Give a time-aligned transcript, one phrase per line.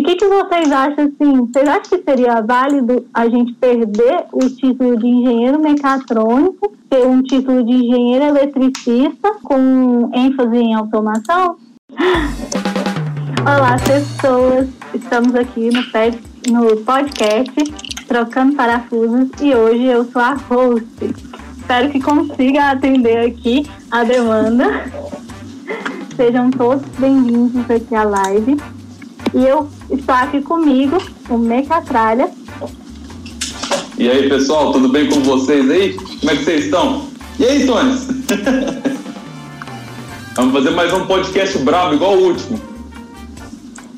[0.00, 1.46] o que, que vocês acham assim?
[1.46, 7.22] Vocês acham que seria válido a gente perder o título de engenheiro mecatrônico, ter um
[7.22, 11.56] título de engenheiro eletricista com ênfase em automação?
[13.42, 14.68] Olá, pessoas!
[14.94, 15.82] Estamos aqui no,
[16.50, 17.52] no podcast
[18.08, 21.14] Trocando Parafusos e hoje eu sou a host.
[21.58, 24.64] Espero que consiga atender aqui a demanda.
[26.16, 28.79] Sejam todos bem-vindos aqui à live.
[29.32, 32.30] E eu estou aqui comigo, o Mecatralha.
[33.96, 35.94] E aí, pessoal, tudo bem com vocês aí?
[35.94, 37.06] Como é que vocês estão?
[37.38, 38.08] E aí, Tones?
[40.34, 42.60] Vamos fazer mais um podcast brabo, igual o último.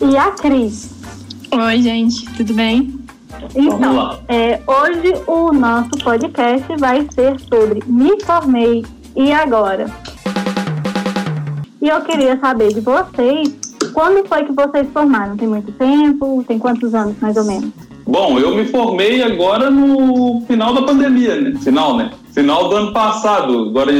[0.01, 0.91] E a Cris.
[1.51, 2.99] Oi, gente, tudo bem?
[3.55, 8.85] Então, é, hoje o nosso podcast vai ser sobre Me Formei
[9.17, 9.87] e Agora.
[11.81, 15.37] E eu queria saber de vocês, quando foi que vocês formaram?
[15.37, 16.45] Tem muito tempo?
[16.47, 17.71] Tem quantos anos, mais ou menos?
[18.07, 21.59] Bom, eu me formei agora no final da pandemia, né?
[21.61, 22.11] Final, né?
[22.33, 23.93] Final do ano passado, agora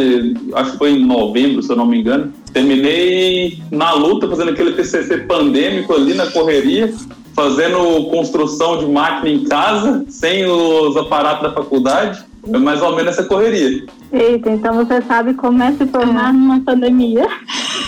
[0.55, 2.33] acho que foi em novembro, se eu não me engano.
[2.53, 6.93] Terminei na luta, fazendo aquele TCC pandêmico ali na correria
[7.35, 12.25] fazendo construção de máquina em casa, sem os aparatos da faculdade.
[12.53, 13.85] É mais ou menos essa correria.
[14.13, 17.27] Eita, então você sabe como é se formar numa pandemia.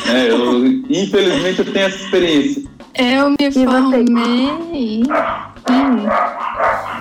[0.07, 2.63] É, eu, infelizmente eu tenho essa experiência.
[2.97, 5.03] Eu me formei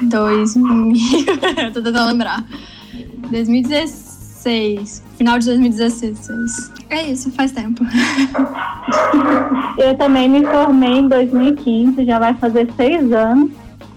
[0.02, 0.94] em 2000.
[1.64, 2.44] eu tô tentando lembrar.
[3.30, 5.04] 2016.
[5.18, 6.72] Final de 2016.
[6.90, 7.84] É isso, faz tempo.
[9.78, 13.52] eu também me formei em 2015, já vai fazer seis anos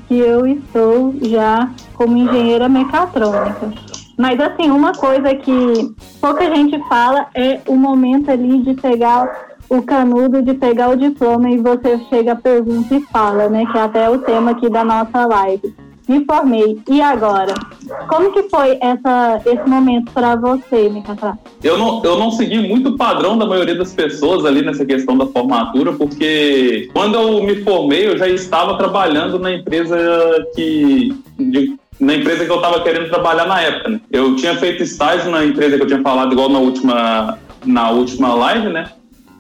[0.09, 3.73] que eu estou já como engenheira mecatrônica.
[4.17, 9.83] Mas assim, uma coisa que pouca gente fala é o momento ali de pegar o
[9.83, 13.67] canudo, de pegar o diploma e você chega, pergunta e fala, né?
[13.67, 15.75] Que é até o tema aqui da nossa live
[16.09, 16.79] me formei.
[16.89, 17.53] E agora?
[18.09, 21.39] Como que foi essa, esse momento para você, Micatra?
[21.63, 25.17] Eu não, eu não segui muito o padrão da maioria das pessoas ali nessa questão
[25.17, 29.97] da formatura, porque quando eu me formei, eu já estava trabalhando na empresa
[30.55, 31.15] que.
[31.39, 33.91] De, na empresa que eu estava querendo trabalhar na época.
[33.91, 34.01] Né?
[34.11, 38.35] Eu tinha feito estágio na empresa que eu tinha falado igual na última, na última
[38.35, 38.91] live, né?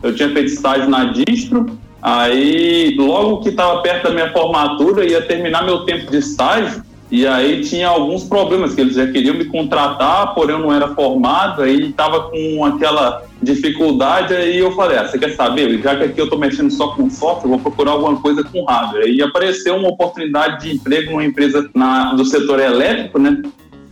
[0.03, 1.67] Eu tinha feito estágio na Distro,
[2.09, 6.81] Aí, logo que estava perto da minha formatura, ia terminar meu tempo de estágio,
[7.11, 10.89] e aí tinha alguns problemas, que eles já queriam me contratar, porém eu não era
[10.95, 15.81] formado, aí estava com aquela dificuldade, aí eu falei, ah, você quer saber?
[15.81, 19.05] Já que aqui eu estou mexendo só com software, vou procurar alguma coisa com hardware.
[19.05, 23.41] Aí apareceu uma oportunidade de emprego numa empresa na, do setor elétrico, né?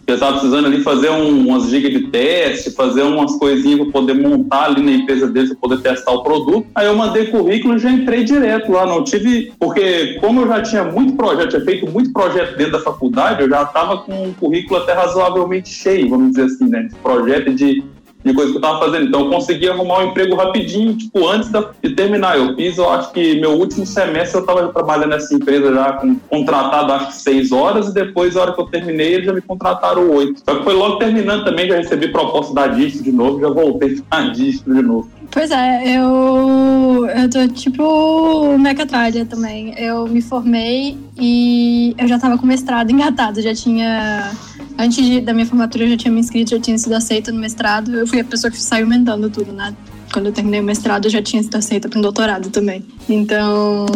[0.06, 4.14] Eu estava precisando ali fazer um, umas gigas de teste, fazer umas coisinhas para poder
[4.14, 6.66] montar ali na empresa deles para poder testar o produto.
[6.74, 8.86] Aí eu mandei currículo e já entrei direto lá.
[8.86, 9.52] Não tive.
[9.58, 13.48] Porque, como eu já tinha muito projeto, tinha feito muito projeto dentro da faculdade, eu
[13.48, 16.82] já estava com um currículo até razoavelmente cheio, vamos dizer assim, né?
[16.82, 17.82] De projeto de
[18.24, 19.06] de coisa que eu estava fazendo.
[19.06, 21.50] Então eu consegui arrumar um emprego rapidinho, tipo, antes
[21.82, 22.38] de terminar.
[22.38, 26.16] Eu fiz, eu acho que meu último semestre eu estava trabalhando nessa empresa já com,
[26.16, 29.42] contratado, acho que seis horas, e depois, na hora que eu terminei, eles já me
[29.42, 30.40] contrataram oito.
[30.40, 34.02] Só que foi logo terminando também, já recebi proposta da distro de novo, já voltei
[34.10, 35.08] a distro de novo.
[35.30, 39.74] Pois é, eu, eu tô tipo mecatralha também.
[39.76, 44.30] Eu me formei e eu já tava com mestrado engatado, já tinha
[44.78, 47.38] Antes de, da minha formatura, eu já tinha me inscrito, já tinha sido aceita no
[47.38, 47.94] mestrado.
[47.94, 49.74] Eu fui a pessoa que saiu emendando tudo, né?
[50.12, 52.84] Quando eu terminei o mestrado, eu já tinha sido aceita para um doutorado também.
[53.08, 53.86] Então.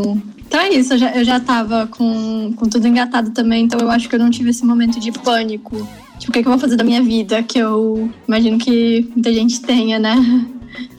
[0.47, 3.91] Então é isso, eu já, eu já tava com, com tudo engatado também, então eu
[3.91, 5.87] acho que eu não tive esse momento de pânico.
[6.19, 7.43] Tipo, o que, é que eu vou fazer da minha vida?
[7.43, 10.15] Que eu imagino que muita gente tenha, né?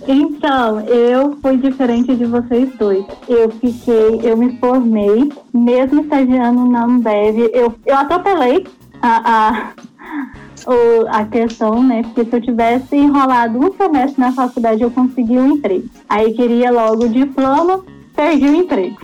[0.08, 3.06] Então, eu fui diferente de vocês dois.
[3.28, 8.66] Eu fiquei, eu me formei, mesmo estagiando na Ambev, eu, eu atropelei
[9.02, 9.74] a, a,
[10.66, 12.04] o, a questão, né?
[12.04, 15.88] Porque se eu tivesse enrolado um semestre na faculdade, eu conseguia um emprego.
[16.08, 17.84] Aí queria logo o diploma,
[18.16, 18.98] perdi o emprego.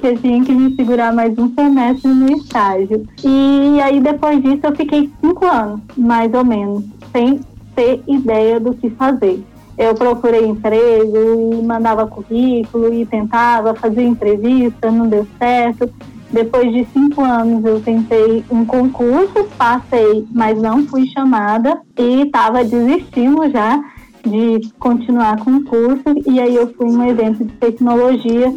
[0.00, 3.06] Que eu tinha que me segurar mais um semestre no estágio.
[3.24, 7.40] E aí depois disso eu fiquei cinco anos, mais ou menos, sem
[7.74, 9.42] ter ideia do que fazer.
[9.78, 15.88] Eu procurei emprego e mandava currículo e tentava fazer entrevista, não deu certo.
[16.30, 22.62] Depois de cinco anos, eu tentei um concurso, passei, mas não fui chamada e estava
[22.62, 23.82] desistindo já
[24.22, 26.04] de continuar com o curso.
[26.26, 28.52] E aí eu fui um evento de tecnologia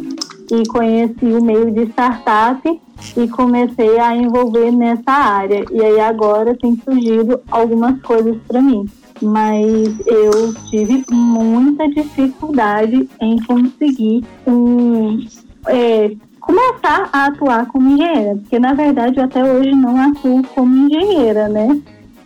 [0.50, 2.80] e conheci o meio de startup
[3.16, 5.64] e comecei a envolver nessa área.
[5.70, 8.84] E aí agora tem surgido algumas coisas para mim.
[9.20, 15.24] Mas eu tive muita dificuldade em conseguir um,
[15.68, 16.10] é,
[16.42, 21.48] começar a atuar como engenheira, porque na verdade eu até hoje não atuo como engenheira,
[21.48, 21.80] né?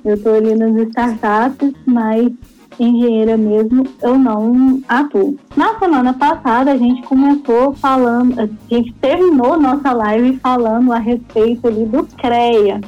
[0.05, 2.33] Eu estou ali nas startups, mas
[2.79, 5.37] engenheira mesmo eu não atuo.
[5.55, 11.67] Na semana passada a gente começou falando, a gente terminou nossa live falando a respeito
[11.67, 12.81] ali do CREA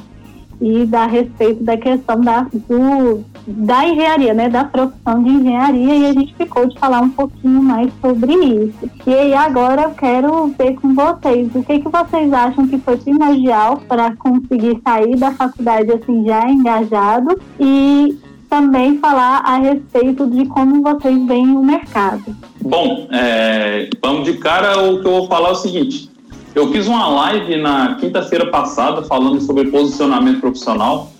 [0.59, 6.05] e da respeito da questão da, do, da engenharia, né, da profissão de engenharia e
[6.05, 8.89] a gente ficou de falar um pouquinho mais sobre isso.
[9.05, 12.97] E aí agora eu quero ver com vocês o que que vocês acham que foi
[12.97, 18.17] primordial para conseguir sair da faculdade assim já engajado e
[18.49, 22.35] também falar a respeito de como vocês veem o mercado.
[22.61, 26.09] Bom, é, vamos de cara o que eu vou falar é o seguinte.
[26.55, 31.11] Eu fiz uma live na quinta-feira passada falando sobre posicionamento profissional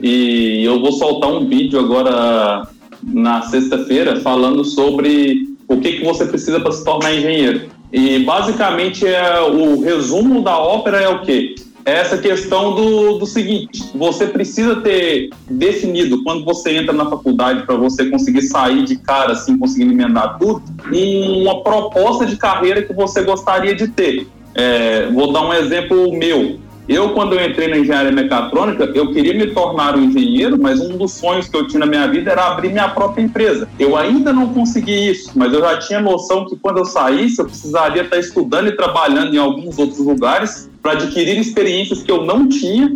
[0.00, 2.68] e eu vou soltar um vídeo agora
[3.02, 7.68] na sexta-feira falando sobre o que, que você precisa para se tornar engenheiro.
[7.92, 11.54] E basicamente é o resumo da ópera é o quê?
[11.84, 17.64] É essa questão do, do seguinte: você precisa ter definido quando você entra na faculdade
[17.64, 22.92] para você conseguir sair de cara, assim, conseguir emendar tudo, uma proposta de carreira que
[22.92, 24.26] você gostaria de ter.
[24.52, 26.58] É, vou dar um exemplo meu.
[26.88, 30.96] Eu, quando eu entrei na engenharia mecatrônica, eu queria me tornar um engenheiro, mas um
[30.96, 33.68] dos sonhos que eu tinha na minha vida era abrir minha própria empresa.
[33.76, 37.46] Eu ainda não consegui isso, mas eu já tinha noção que quando eu saísse, eu
[37.46, 42.48] precisaria estar estudando e trabalhando em alguns outros lugares para adquirir experiências que eu não
[42.48, 42.88] tinha,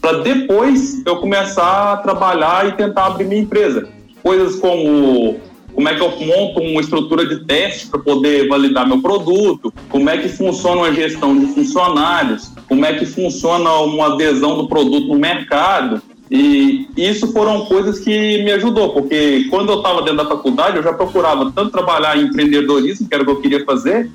[0.00, 3.88] para depois eu começar a trabalhar e tentar abrir minha empresa.
[4.22, 5.38] Coisas como
[5.74, 10.08] como é que eu monto uma estrutura de teste para poder validar meu produto, como
[10.08, 15.08] é que funciona a gestão de funcionários, como é que funciona uma adesão do produto
[15.08, 16.02] no mercado.
[16.30, 20.82] E isso foram coisas que me ajudou, porque quando eu estava dentro da faculdade, eu
[20.82, 24.10] já procurava tanto trabalhar em empreendedorismo, que era o que eu queria fazer,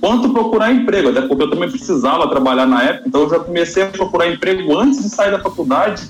[0.00, 3.84] quanto procurar emprego, até porque eu também precisava trabalhar na época, então eu já comecei
[3.84, 6.02] a procurar emprego antes de sair da faculdade,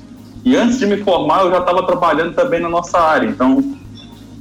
[0.44, 3.28] e antes de me formar eu já estava trabalhando também na nossa área.
[3.28, 3.76] Então,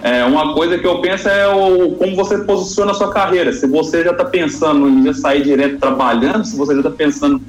[0.02, 3.54] é, uma coisa que eu penso é o, como você posiciona a sua carreira.
[3.54, 7.42] Se você já está pensando em sair direto trabalhando, se você já está pensando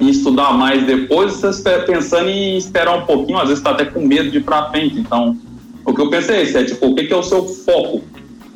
[0.00, 3.84] em estudar mais depois, você está pensando em esperar um pouquinho, às vezes está até
[3.84, 4.98] com medo de ir para frente.
[4.98, 5.36] Então,
[5.84, 8.02] o que eu penso é isso, é tipo, o que, que é o seu foco?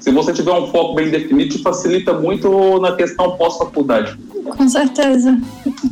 [0.00, 4.18] Se você tiver um foco bem definido, te facilita muito na questão pós-faculdade.
[4.44, 5.40] Com certeza.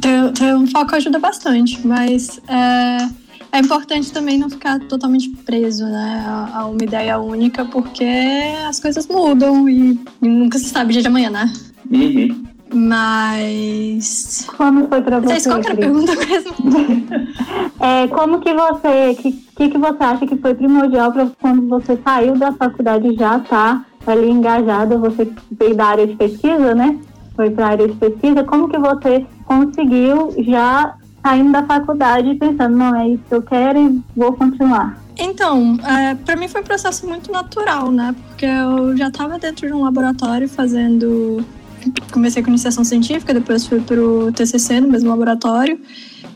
[0.01, 3.09] Ter, ter, um foco ajuda bastante, mas é,
[3.53, 8.09] é importante também não ficar totalmente preso né, a, a, uma ideia única, porque
[8.67, 11.53] as coisas mudam e, e nunca se sabe dia de amanhã, né?
[11.91, 12.45] Uhum.
[12.75, 14.47] Mas.
[14.57, 15.41] Como foi pra você?
[15.41, 16.55] Vocês qual a pergunta mesmo?
[17.79, 19.15] é, como que você.
[19.21, 23.39] que, que, que você acha que foi primordial para quando você saiu da faculdade já
[23.41, 26.99] tá ali engajada, você veio da área de pesquisa, né?
[27.37, 32.77] Foi para a área de pesquisa, como que você conseguiu já saindo da faculdade pensando,
[32.77, 35.01] não, é isso que eu quero e vou continuar?
[35.19, 38.15] Então, é, para mim foi um processo muito natural, né?
[38.29, 41.45] Porque eu já estava dentro de um laboratório fazendo.
[42.11, 45.81] Comecei com iniciação científica, depois fui para o TCC no mesmo laboratório.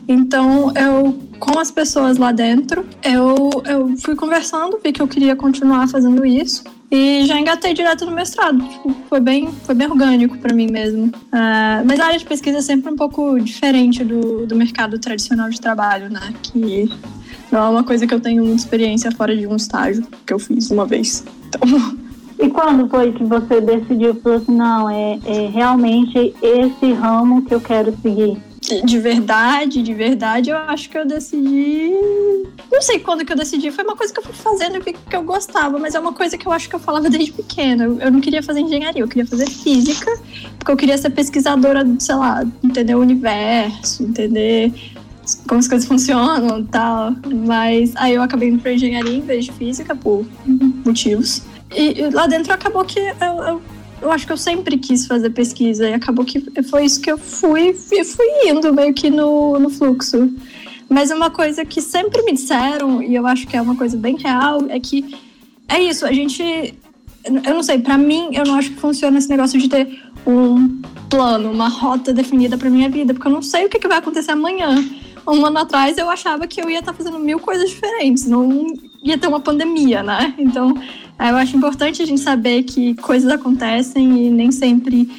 [0.07, 5.35] Então, eu, com as pessoas lá dentro, eu, eu fui conversando, vi que eu queria
[5.35, 6.63] continuar fazendo isso.
[6.89, 8.63] E já engatei direto no mestrado.
[8.63, 11.07] Tipo, foi, bem, foi bem orgânico para mim mesmo.
[11.07, 15.49] Uh, mas a área de pesquisa é sempre um pouco diferente do, do mercado tradicional
[15.49, 16.33] de trabalho, né?
[16.41, 16.89] Que
[17.51, 20.39] não é uma coisa que eu tenho muita experiência fora de um estágio que eu
[20.39, 21.25] fiz uma vez.
[21.47, 21.97] Então.
[22.39, 27.53] E quando foi que você decidiu, falou assim, não, é, é realmente esse ramo que
[27.53, 28.37] eu quero seguir?
[28.83, 31.91] De verdade, de verdade, eu acho que eu decidi.
[32.71, 34.93] Não sei quando que eu decidi, foi uma coisa que eu fui fazendo e vi
[34.93, 37.85] que eu gostava, mas é uma coisa que eu acho que eu falava desde pequena.
[37.85, 40.11] Eu não queria fazer engenharia, eu queria fazer física,
[40.57, 44.73] porque eu queria ser pesquisadora, sei lá, entender o universo, entender
[45.47, 47.15] como as coisas funcionam e tal.
[47.45, 50.25] Mas aí eu acabei indo pra engenharia em vez de física, por
[50.85, 51.43] motivos.
[51.75, 53.61] E lá dentro acabou que eu, eu
[54.01, 57.17] eu acho que eu sempre quis fazer pesquisa e acabou que foi isso que eu
[57.17, 60.31] fui e fui indo meio que no, no fluxo.
[60.89, 64.15] Mas uma coisa que sempre me disseram, e eu acho que é uma coisa bem
[64.17, 65.17] real, é que
[65.67, 66.73] é isso, a gente.
[67.25, 70.81] Eu não sei, para mim, eu não acho que funciona esse negócio de ter um
[71.09, 73.97] plano, uma rota definida para minha vida, porque eu não sei o que, que vai
[73.97, 74.75] acontecer amanhã.
[75.27, 78.65] Um ano atrás eu achava que eu ia estar fazendo mil coisas diferentes, não
[79.03, 80.33] ia ter uma pandemia, né?
[80.37, 80.73] Então
[81.19, 85.09] eu acho importante a gente saber que coisas acontecem e nem sempre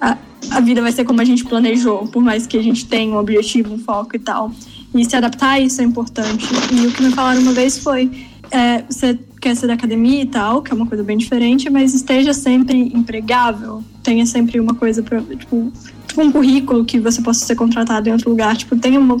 [0.00, 0.16] a,
[0.50, 3.18] a vida vai ser como a gente planejou, por mais que a gente tenha um
[3.18, 4.52] objetivo, um foco e tal.
[4.94, 6.46] E se adaptar a isso é importante.
[6.72, 8.10] E o que me falaram uma vez foi:
[8.50, 11.94] é, você quer ser da academia e tal, que é uma coisa bem diferente, mas
[11.94, 15.72] esteja sempre empregável, tenha sempre uma coisa para tipo,
[16.06, 18.56] tipo um currículo que você possa ser contratado em outro lugar.
[18.56, 19.16] Tipo, tem uma,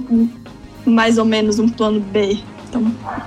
[0.84, 2.38] mais ou menos um plano B.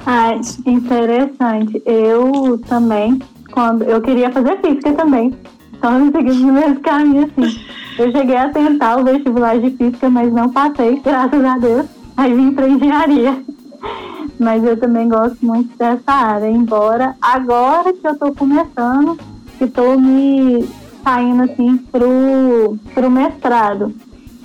[0.05, 0.33] Ah,
[0.65, 1.81] interessante.
[1.85, 3.19] Eu também,
[3.51, 5.33] quando eu queria fazer física também.
[5.73, 7.59] Então eu segui o mesmo caminho assim.
[7.97, 11.85] Eu cheguei a tentar o vestibular de física, mas não passei, graças a Deus.
[12.15, 13.43] Aí vim para engenharia.
[14.39, 19.17] Mas eu também gosto muito dessa área, embora agora que eu estou começando,
[19.57, 20.67] que estou me
[21.03, 23.93] saindo assim pro, pro mestrado.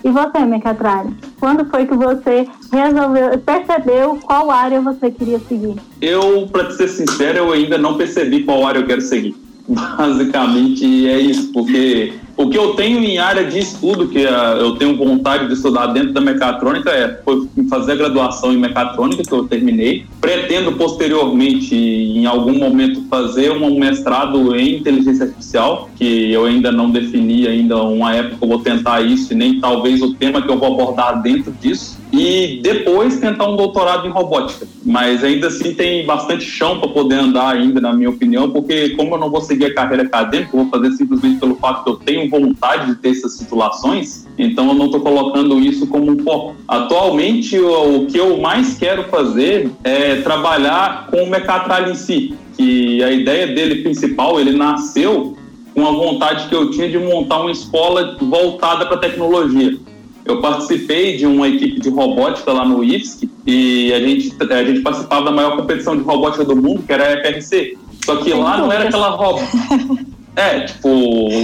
[0.05, 1.11] E você, Mecatralha?
[1.38, 5.76] Quando foi que você resolveu, percebeu qual área você queria seguir?
[6.00, 9.35] Eu, para ser sincero, eu ainda não percebi qual área eu quero seguir.
[9.69, 14.76] Basicamente é isso, porque o que eu tenho em área de estudo, que uh, eu
[14.76, 19.33] tenho vontade de estudar dentro da mecatrônica, é foi fazer a graduação em mecatrônica, que
[19.33, 20.05] eu terminei.
[20.21, 26.90] Pretendo posteriormente, em algum momento, fazer um mestrado em inteligência artificial, que eu ainda não
[26.90, 30.59] defini ainda uma época, eu vou tentar isso, e nem talvez o tema que eu
[30.59, 34.66] vou abordar dentro disso e depois tentar um doutorado em robótica.
[34.85, 39.14] Mas ainda assim tem bastante chão para poder andar ainda, na minha opinião, porque como
[39.14, 42.25] eu não vou seguir a carreira acadêmica, vou fazer simplesmente pelo fato que eu tenho
[42.28, 46.56] vontade de ter essas titulações, então eu não estou colocando isso como um foco.
[46.68, 53.02] Atualmente, o, que eu mais quero fazer é trabalhar com o Mecatralho em si, que
[53.02, 55.37] a ideia dele principal, ele nasceu
[55.75, 59.78] com a vontade que eu tinha de montar uma escola voltada para tecnologia.
[60.25, 64.80] Eu participei de uma equipe de robótica lá no IFSC e a gente, a gente
[64.80, 67.78] participava da maior competição de robótica do mundo, que era a FRC.
[68.04, 70.06] Só que lá não era aquela robótica.
[70.37, 70.88] É, tipo,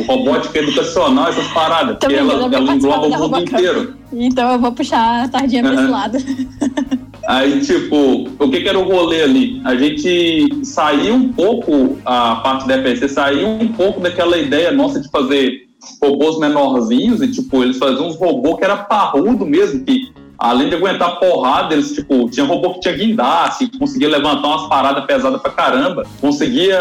[0.07, 3.95] robótica educacional, essas paradas, porque ela, ela engloba o mundo inteiro.
[4.13, 6.19] Então eu vou puxar a tardinha pra esse lado.
[7.27, 9.63] Aí, tipo, o que, que, era o rolê ali?
[9.65, 15.01] A gente saiu um pouco, a parte da FRC saiu um pouco daquela ideia nossa
[15.01, 15.69] de fazer
[16.03, 20.75] robôs menorzinhos e, tipo, eles faziam uns robôs que era parrudo mesmo, que além de
[20.75, 25.51] aguentar porrada, eles, tipo, tinha robô que tinha guindasse, conseguia levantar umas paradas pesadas pra
[25.51, 26.79] caramba, conseguia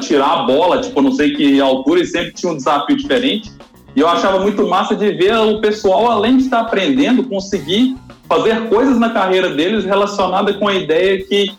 [0.00, 3.50] tirar a bola, tipo, não sei que altura, e sempre tinha um desafio diferente.
[3.94, 7.96] E eu achava muito massa de ver o pessoal, além de estar aprendendo, conseguir
[8.28, 11.52] fazer coisas na carreira deles relacionadas com a ideia que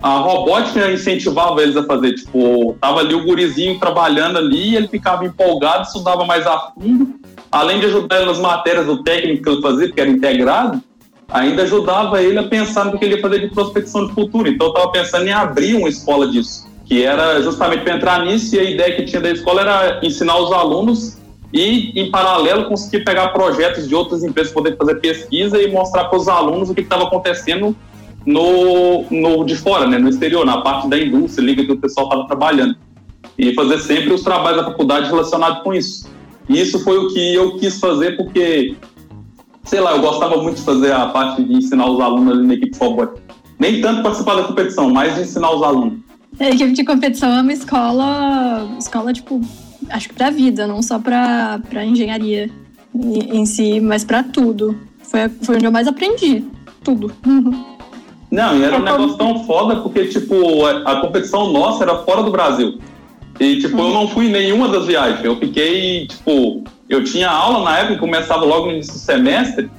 [0.00, 2.14] a robótica incentivava eles a fazer.
[2.14, 7.18] Tipo, tava ali o gurizinho trabalhando ali, ele ficava empolgado, estudava mais a fundo.
[7.50, 10.82] Além de ajudar ele nas matérias do técnico que ele fazia, que era integrado,
[11.30, 14.48] ainda ajudava ele a pensar no que ele ia fazer de prospecção de futuro.
[14.48, 18.54] Então, eu estava pensando em abrir uma escola disso, que era justamente para entrar nisso.
[18.54, 21.18] E a ideia que tinha da escola era ensinar os alunos
[21.52, 26.18] e, em paralelo, conseguir pegar projetos de outras empresas, poder fazer pesquisa e mostrar para
[26.18, 27.74] os alunos o que estava acontecendo
[28.26, 32.06] no, no de fora, né, no exterior, na parte da indústria, liga que o pessoal
[32.06, 32.76] estava trabalhando.
[33.38, 36.10] E fazer sempre os trabalhos da faculdade relacionados com isso.
[36.48, 38.74] E isso foi o que eu quis fazer porque,
[39.64, 42.54] sei lá, eu gostava muito de fazer a parte de ensinar os alunos ali na
[42.54, 43.20] equipe robótica.
[43.58, 45.98] Nem tanto participar da competição, mas de ensinar os alunos.
[46.38, 49.40] A equipe de competição é uma escola, escola tipo,
[49.90, 52.50] acho que para vida, não só para engenharia
[52.94, 54.78] em si, mas para tudo.
[55.02, 56.44] Foi, foi onde eu mais aprendi,
[56.84, 57.12] tudo.
[58.30, 62.30] Não, e era um negócio tão foda porque, tipo, a competição nossa era fora do
[62.30, 62.78] Brasil.
[63.40, 65.24] E, tipo, eu não fui em nenhuma das viagens.
[65.24, 69.70] Eu fiquei, tipo, eu tinha aula na época, começava logo no início do semestre.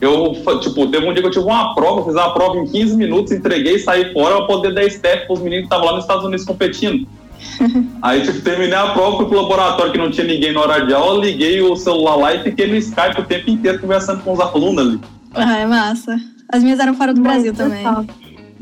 [0.00, 2.96] Eu, tipo, teve um dia que eu tive uma prova, fiz a prova em 15
[2.96, 6.24] minutos, entreguei, saí fora pra poder dar step pros meninos que estavam lá nos Estados
[6.24, 7.06] Unidos competindo.
[8.02, 10.92] Aí, tipo, terminei a prova, fui pro laboratório que não tinha ninguém na hora de
[10.92, 14.40] aula, liguei o celular lá e fiquei no Skype o tempo inteiro conversando com os
[14.40, 15.00] alunos ali.
[15.34, 16.16] Ah, é massa.
[16.52, 17.84] As minhas eram fora do Brasil também.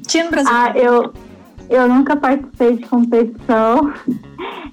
[0.07, 0.53] Tinha no Brasil.
[0.53, 1.13] Ah, eu,
[1.69, 3.93] eu nunca participei de competição.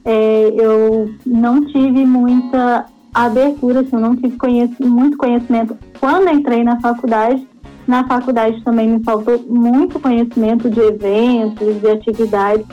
[0.03, 4.37] É, eu não tive muita abertura, assim, eu não tive
[4.79, 5.77] muito conhecimento.
[5.99, 7.47] Quando entrei na faculdade,
[7.87, 12.65] na faculdade também me faltou muito conhecimento de eventos, de atividades.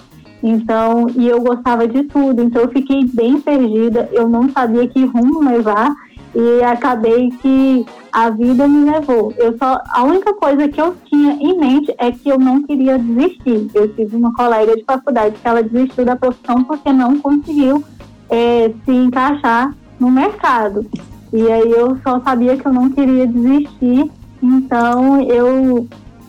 [0.42, 5.04] Então, e eu gostava de tudo, então eu fiquei bem perdida, eu não sabia que
[5.04, 5.92] rumo levar
[6.38, 9.34] e acabei que a vida me levou.
[9.36, 12.96] Eu só a única coisa que eu tinha em mente é que eu não queria
[12.96, 13.68] desistir.
[13.74, 17.82] Eu tive uma colega de faculdade que ela desistiu da profissão porque não conseguiu
[18.30, 20.86] é, se encaixar no mercado.
[21.32, 24.08] E aí eu só sabia que eu não queria desistir,
[24.40, 25.88] então eu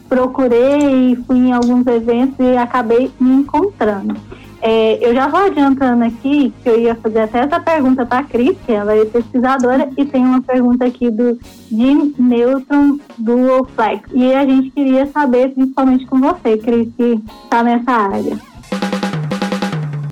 [0.10, 4.16] procurei fui em alguns eventos e acabei me encontrando.
[4.62, 8.24] É, eu já vou adiantando aqui que eu ia fazer até essa pergunta para a
[8.24, 11.40] Cris, que ela é pesquisadora, e tem uma pergunta aqui do
[11.72, 14.10] Jim Newton do Flex.
[14.14, 18.38] E a gente queria saber, principalmente com você, Cris, que está nessa área.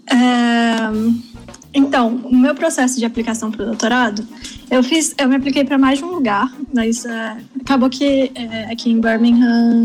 [0.10, 1.28] É,
[1.74, 4.26] Então, o meu processo de aplicação para o doutorado,
[4.72, 8.72] eu fiz, eu me apliquei para mais de um lugar, mas é, acabou que é,
[8.72, 9.84] aqui em Birmingham,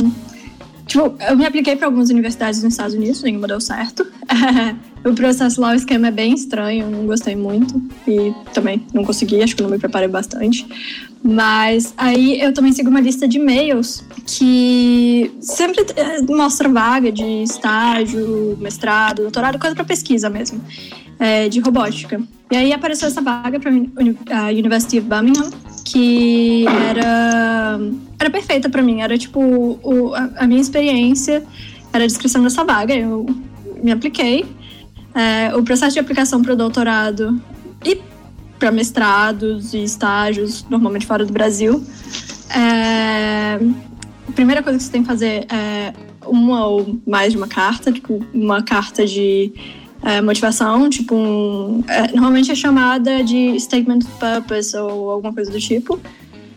[0.86, 4.06] tipo, eu me apliquei para algumas universidades nos Estados Unidos, nenhuma deu certo.
[5.04, 9.42] o processo lá, o esquema é bem estranho, não gostei muito e também não consegui,
[9.42, 10.66] acho que não me preparei bastante.
[11.24, 17.42] Mas aí eu também sigo uma lista de e-mails que sempre é, mostra vaga de
[17.42, 20.60] estágio, mestrado, doutorado, coisa para pesquisa mesmo
[21.18, 22.20] é, de robótica.
[22.50, 25.50] E aí apareceu essa vaga para a University of Birmingham,
[25.84, 27.78] que era,
[28.18, 29.00] era perfeita para mim.
[29.00, 29.40] Era tipo
[29.82, 31.44] o, a, a, minha experiência,
[31.92, 32.94] era a descrição dessa vaga.
[32.94, 33.26] Eu
[33.82, 34.44] me apliquei.
[35.14, 37.38] É, o processo de aplicação para o doutorado
[37.84, 38.00] e
[38.58, 41.84] para mestrados e estágios, normalmente fora do Brasil.
[42.48, 43.58] É,
[44.28, 45.92] a primeira coisa que você tem que fazer é
[46.26, 49.52] uma ou mais de uma carta, tipo uma carta de
[50.02, 55.50] é, motivação, tipo um, é, normalmente é chamada de statement of purpose ou alguma coisa
[55.50, 56.00] do tipo.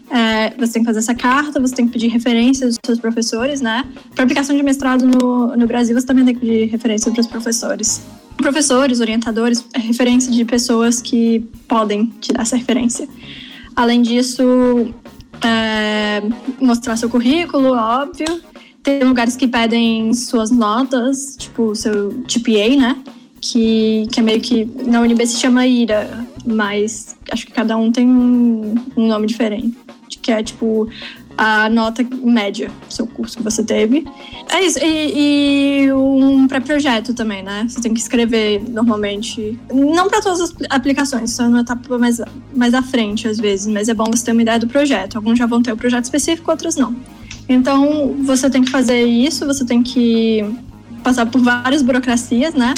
[0.10, 3.62] É, você tem que fazer essa carta, você tem que pedir referências dos seus professores,
[3.62, 3.84] né?
[4.14, 7.28] Para aplicação de mestrado no, no Brasil, você também tem que pedir referências para os
[7.28, 8.02] professores.
[8.38, 13.08] Professores, orientadores, é referência de pessoas que podem te dar essa referência.
[13.76, 14.94] Além disso,
[15.44, 16.22] é,
[16.62, 18.42] mostrar seu currículo, óbvio.
[18.84, 22.96] Tem lugares que pedem suas notas, tipo seu GPA, né?
[23.52, 24.66] Que, que é meio que.
[24.88, 29.78] Na UNB se chama IRA, mas acho que cada um tem um, um nome diferente.
[30.22, 30.90] Que é tipo
[31.38, 34.08] a nota média do seu curso que você teve.
[34.50, 34.80] É isso.
[34.82, 37.66] E, e um pré-projeto também, né?
[37.68, 39.60] Você tem que escrever normalmente.
[39.72, 42.20] Não para todas as aplicações, só numa etapa mais,
[42.56, 45.18] mais à frente, às vezes, mas é bom você ter uma ideia do projeto.
[45.18, 46.96] Alguns já vão ter o projeto específico, outros não.
[47.48, 50.44] Então, você tem que fazer isso, você tem que
[51.04, 52.74] passar por várias burocracias, né?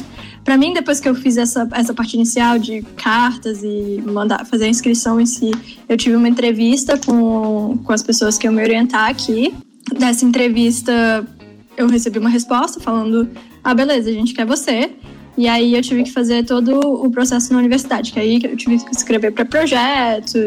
[0.47, 4.63] Para mim, depois que eu fiz essa, essa parte inicial de cartas e mandar fazer
[4.63, 5.51] a inscrição em si,
[5.89, 9.53] eu tive uma entrevista com, com as pessoas que iam me orientar aqui.
[9.99, 11.27] Dessa entrevista,
[11.75, 13.29] eu recebi uma resposta falando:
[13.61, 14.89] ah, beleza, a gente quer você.
[15.37, 18.77] E aí eu tive que fazer todo o processo na universidade, que aí eu tive
[18.77, 20.37] que escrever para projeto,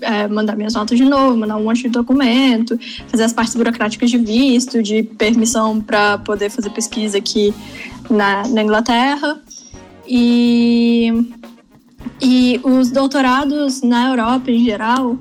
[0.00, 2.78] é, mandar minhas notas de novo, mandar um monte de documento,
[3.08, 7.54] fazer as partes burocráticas de visto, de permissão para poder fazer pesquisa aqui
[8.10, 9.40] na, na Inglaterra.
[10.06, 11.12] E,
[12.20, 15.18] e os doutorados na Europa em geral,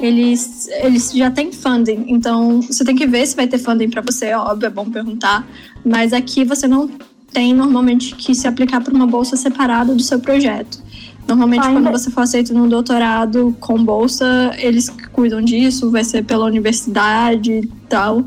[0.00, 2.06] eles, eles já têm funding.
[2.08, 5.46] Então, você tem que ver se vai ter funding para você, óbvio, é bom perguntar.
[5.84, 6.90] Mas aqui você não
[7.32, 10.82] tem normalmente que se aplicar para uma bolsa separada do seu projeto.
[11.26, 11.80] Normalmente, Ainda...
[11.80, 17.52] quando você for aceito no doutorado com bolsa, eles cuidam disso, vai ser pela universidade
[17.52, 18.24] e tal.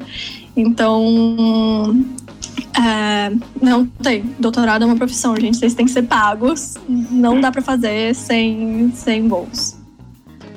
[0.56, 1.96] Então,
[2.78, 3.32] é,
[3.62, 4.24] não tem.
[4.40, 5.58] Doutorado é uma profissão, gente.
[5.58, 6.76] Vocês têm que ser pagos.
[6.88, 9.78] Não dá para fazer sem, sem bolsa.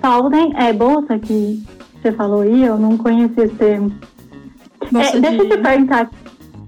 [0.01, 1.63] Paulden é bolsa que
[2.01, 3.93] você falou aí, eu não conheci esse termo.
[4.95, 6.09] É, deixa eu te perguntar,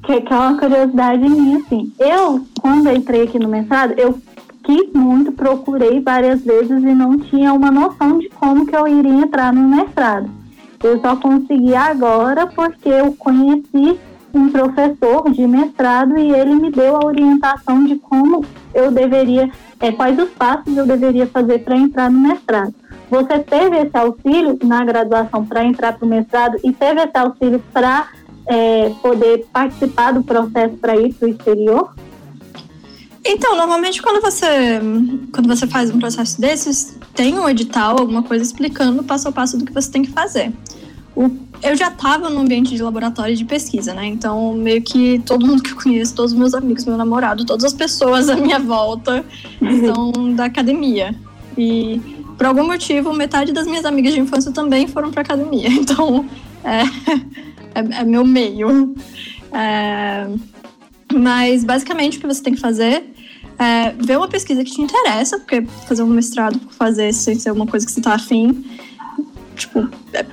[0.03, 1.93] que, que é uma curiosidade minha, assim.
[1.99, 4.19] Eu, quando entrei aqui no mestrado, eu
[4.63, 9.13] quis muito, procurei várias vezes e não tinha uma noção de como que eu iria
[9.13, 10.31] entrar no mestrado.
[10.83, 13.99] Eu só consegui agora porque eu conheci
[14.33, 19.93] um professor de mestrado e ele me deu a orientação de como eu deveria, é,
[19.93, 22.75] quais os passos eu deveria fazer para entrar no mestrado.
[23.11, 27.61] Você teve esse auxílio na graduação para entrar para o mestrado e teve esse auxílio
[27.73, 28.09] para
[28.47, 31.93] é, poder participar do processo para ir para o exterior?
[33.33, 34.81] Então, normalmente quando você
[35.33, 39.57] quando você faz um processo desses, tem um edital, alguma coisa explicando passo a passo
[39.57, 40.53] do que você tem que fazer.
[41.15, 41.31] O,
[41.63, 44.05] eu já estava no ambiente de laboratório de pesquisa, né?
[44.05, 47.65] Então, meio que todo mundo que eu conheço, todos os meus amigos, meu namorado, todas
[47.65, 49.25] as pessoas à minha volta
[49.61, 51.15] são da academia.
[51.57, 52.01] E
[52.37, 55.69] por algum motivo, metade das minhas amigas de infância também foram para academia.
[55.71, 56.29] Então,
[56.65, 56.83] é,
[57.77, 58.93] é, é meu meio.
[59.53, 60.27] É,
[61.13, 63.05] mas basicamente o que você tem que fazer
[63.61, 67.53] é ver uma pesquisa que te interessa, porque fazer um mestrado por fazer sem ser
[67.53, 68.65] uma coisa que você tá afim,
[69.55, 70.25] tipo, é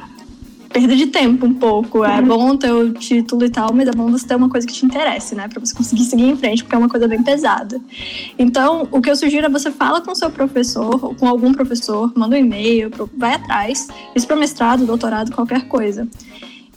[0.70, 2.06] perda de tempo um pouco.
[2.06, 4.74] É bom ter o título e tal, mas é bom você ter uma coisa que
[4.74, 5.48] te interesse, né?
[5.48, 7.82] Pra você conseguir seguir em frente, porque é uma coisa bem pesada.
[8.38, 12.14] Então, o que eu sugiro é você fala com seu professor, ou com algum professor,
[12.16, 13.88] manda um e-mail, vai atrás.
[14.16, 16.08] Isso para mestrado, doutorado, qualquer coisa.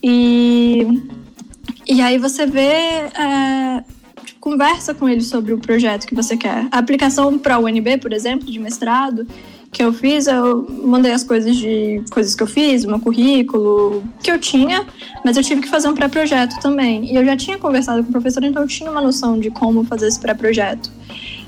[0.02, 0.86] E
[1.86, 3.84] e aí você vê, é,
[4.40, 6.66] conversa com ele sobre o projeto que você quer.
[6.72, 9.26] A aplicação para o UNB, por exemplo, de mestrado,
[9.70, 14.30] que eu fiz, eu mandei as coisas de coisas que eu fiz, meu currículo, que
[14.30, 14.84] eu tinha,
[15.24, 17.04] mas eu tive que fazer um pré-projeto também.
[17.12, 19.84] E eu já tinha conversado com o professor, então eu tinha uma noção de como
[19.84, 20.90] fazer esse pré-projeto.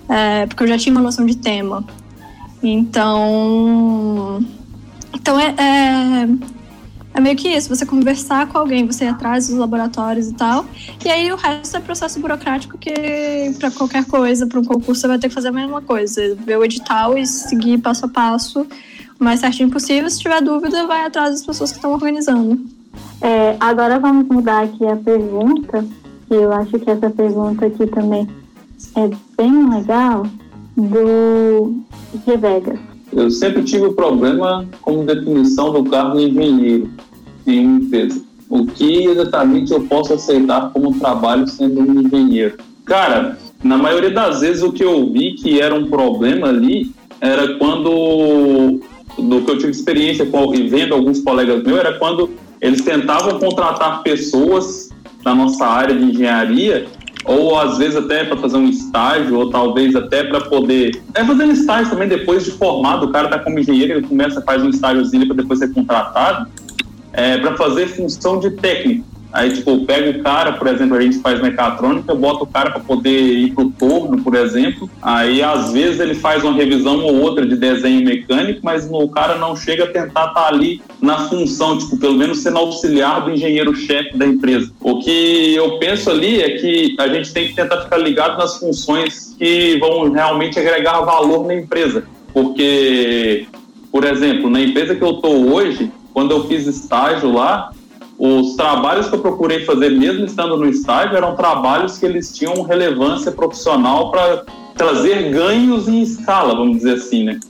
[0.09, 1.85] é, porque eu já tinha uma noção de tema.
[2.63, 4.45] Então,
[5.15, 6.29] então é, é,
[7.15, 10.65] é, meio que isso, você conversar com alguém, você ir atrás dos laboratórios e tal.
[11.05, 15.09] E aí o resto é processo burocrático que para qualquer coisa, para um concurso, você
[15.09, 16.35] vai ter que fazer a mesma coisa.
[16.37, 18.67] Ver o edital e seguir passo a passo
[19.21, 20.09] o mais certinho possível.
[20.09, 22.65] Se tiver dúvida, vai atrás das pessoas que estão organizando.
[23.21, 25.85] É, agora vamos mudar aqui a pergunta,
[26.27, 28.27] que eu acho que essa pergunta aqui também
[28.97, 30.27] é bem legal,
[30.77, 31.83] do
[32.27, 32.92] G Vegas.
[33.13, 36.91] Eu sempre tive o problema com definição do cargo de engenheiro
[37.47, 38.23] em uma empresa.
[38.49, 42.57] O que exatamente eu posso aceitar como trabalho sendo um engenheiro?
[42.85, 47.55] Cara, na maioria das vezes o que eu vi que era um problema ali era
[47.59, 48.81] quando
[49.19, 53.39] do que eu tive experiência com, e vendo alguns colegas meus era quando eles tentavam
[53.39, 54.89] contratar pessoas
[55.25, 56.87] na nossa área de engenharia
[57.25, 61.03] ou às vezes até para fazer um estágio, ou talvez até para poder.
[61.15, 64.63] É fazendo estágio também depois de formado, o cara está como engenheiro, ele começa, faz
[64.63, 66.49] um estágiozinho para depois ser contratado,
[67.13, 69.12] é, para fazer função de técnico.
[69.33, 72.81] Aí, tipo, pega o cara, por exemplo, a gente faz mecatrônica, bota o cara para
[72.81, 74.91] poder ir pro torno, por exemplo.
[75.01, 79.37] Aí, às vezes, ele faz uma revisão ou outra de desenho mecânico, mas o cara
[79.37, 83.31] não chega a tentar estar tá ali na função, tipo, pelo menos sendo auxiliar do
[83.31, 84.71] engenheiro-chefe da empresa.
[84.81, 88.59] O que eu penso ali é que a gente tem que tentar ficar ligado nas
[88.59, 92.05] funções que vão realmente agregar valor na empresa.
[92.35, 93.47] Porque,
[93.91, 97.73] por exemplo, na empresa que eu estou hoje, quando eu fiz estágio lá,
[98.25, 102.63] os trabalhos que eu procurei fazer, mesmo estando no estágio, eram trabalhos que eles tinham
[102.63, 104.45] relevância profissional para
[104.77, 107.41] trazer ganhos em escala, vamos dizer assim, né?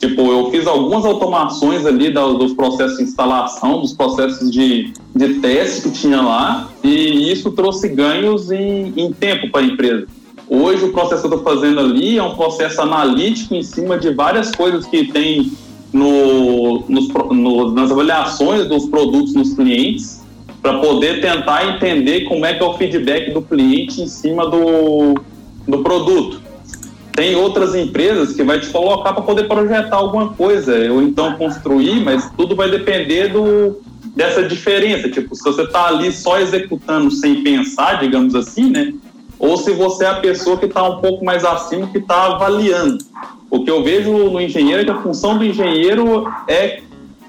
[0.00, 5.82] Tipo, eu fiz algumas automações ali dos processos de instalação, dos processos de, de teste
[5.82, 10.08] que tinha lá, e isso trouxe ganhos em, em tempo para a empresa.
[10.48, 14.12] Hoje, o processo que eu estou fazendo ali é um processo analítico em cima de
[14.12, 15.52] várias coisas que tem
[15.96, 20.22] no, nos, no, nas avaliações dos produtos nos clientes
[20.60, 25.14] para poder tentar entender como é que é o feedback do cliente em cima do,
[25.66, 26.42] do produto.
[27.12, 32.04] Tem outras empresas que vai te colocar para poder projetar alguma coisa, ou então construir,
[32.04, 33.80] mas tudo vai depender do,
[34.14, 35.08] dessa diferença.
[35.08, 38.92] Tipo, se você está ali só executando sem pensar, digamos assim, né?
[39.38, 42.98] Ou se você é a pessoa que está um pouco mais acima, que está avaliando.
[43.50, 46.80] O que eu vejo no engenheiro é que a função do engenheiro é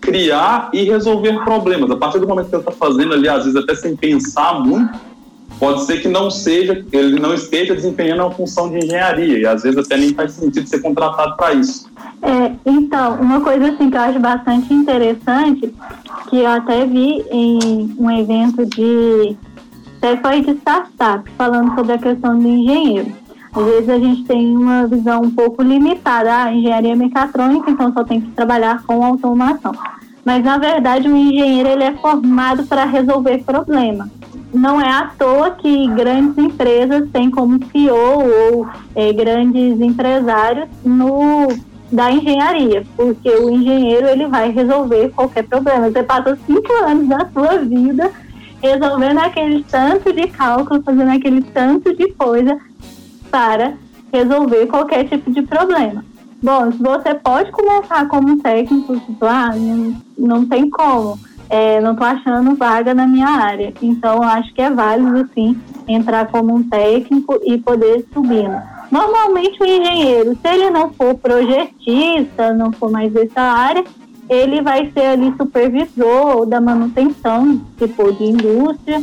[0.01, 1.91] criar e resolver problemas.
[1.91, 4.97] A partir do momento que ele está fazendo ali, às vezes até sem pensar muito,
[5.59, 9.63] pode ser que não seja, ele não esteja desempenhando uma função de engenharia e às
[9.63, 11.89] vezes até nem faz sentido ser contratado para isso.
[12.21, 15.73] É, então, uma coisa assim que eu acho bastante interessante,
[16.29, 19.35] que eu até vi em um evento de
[19.97, 23.26] até foi de startup, falando sobre a questão do engenheiro
[23.57, 28.03] às vezes a gente tem uma visão um pouco limitada, ah, engenharia mecatrônica, então só
[28.03, 29.71] tem que trabalhar com automação.
[30.23, 34.09] Mas na verdade o engenheiro ele é formado para resolver problemas.
[34.53, 41.47] Não é à toa que grandes empresas têm como CEO ou é, grandes empresários no
[41.91, 45.89] da engenharia, porque o engenheiro ele vai resolver qualquer problema.
[45.89, 48.11] Você passa cinco anos da sua vida
[48.61, 52.57] resolvendo aquele tanto de cálculo, fazendo aquele tanto de coisa
[53.37, 53.75] para
[54.11, 56.03] resolver qualquer tipo de problema.
[56.41, 62.07] Bom, você pode começar como técnico, tipo, ah, não, não tem como, é, não estou
[62.07, 63.71] achando vaga na minha área.
[63.79, 65.55] Então, acho que é válido, sim,
[65.87, 68.49] entrar como um técnico e poder subir.
[68.89, 73.83] Normalmente, o engenheiro, se ele não for projetista, não for mais dessa área,
[74.27, 78.99] ele vai ser ali supervisor da manutenção, tipo, de indústria,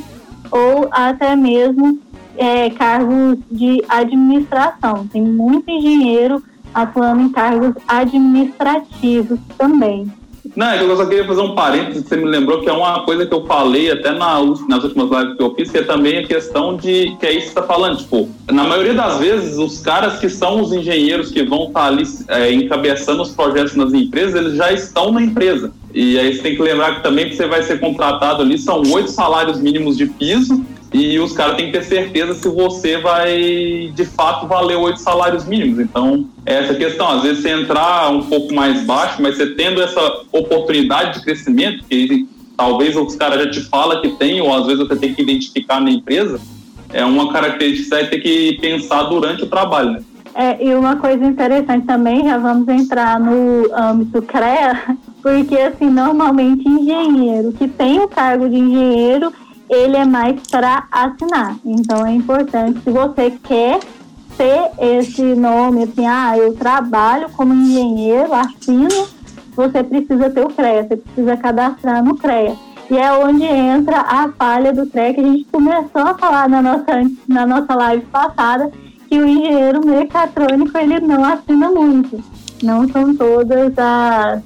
[0.51, 2.01] ou até mesmo
[2.37, 5.07] é, cargos de administração.
[5.07, 6.42] Tem muito engenheiro
[6.75, 10.11] atuando em cargos administrativos também.
[10.55, 13.27] Não, é eu só queria fazer um parênteses, você me lembrou que é uma coisa
[13.27, 16.27] que eu falei até na, nas últimas lives que eu fiz, que é também a
[16.27, 19.81] questão de, que é isso que você está falando, tipo, na maioria das vezes, os
[19.81, 23.92] caras que são os engenheiros que vão estar tá ali é, encabeçando os projetos nas
[23.94, 25.73] empresas, eles já estão na empresa.
[25.94, 28.83] E aí você tem que lembrar que também que você vai ser contratado ali, são
[28.92, 33.90] oito salários mínimos de piso, e os caras têm que ter certeza se você vai
[33.92, 35.80] de fato valer oito salários mínimos.
[35.80, 37.09] Então, é essa questão.
[37.09, 41.83] Às vezes você entrar um pouco mais baixo, mas você tendo essa oportunidade de crescimento,
[41.90, 45.20] que talvez os caras já te falam que tem, ou às vezes você tem que
[45.20, 46.40] identificar na empresa,
[46.92, 49.94] é uma característica que você tem que pensar durante o trabalho.
[49.94, 50.04] Né?
[50.33, 56.68] É, e uma coisa interessante também, já vamos entrar no âmbito CREA, porque assim, normalmente
[56.68, 59.33] engenheiro que tem o cargo de engenheiro,
[59.68, 61.57] ele é mais para assinar.
[61.64, 63.81] Então é importante, se você quer
[64.37, 69.09] ter esse nome, assim, ah, eu trabalho como engenheiro, assino,
[69.55, 72.57] você precisa ter o CREA, você precisa cadastrar no CREA.
[72.90, 76.61] E é onde entra a falha do CREA, que a gente começou a falar na
[76.61, 78.70] nossa, na nossa live passada,
[79.09, 82.22] que o engenheiro mecatrônico ele não assina muito.
[82.62, 84.42] Não são todas as.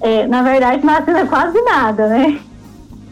[0.00, 2.40] É, na verdade, não assina quase nada, né?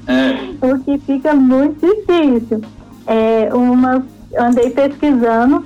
[0.06, 0.66] É.
[0.66, 2.60] O que fica muito difícil.
[3.06, 4.04] É, uma,
[4.38, 5.64] andei pesquisando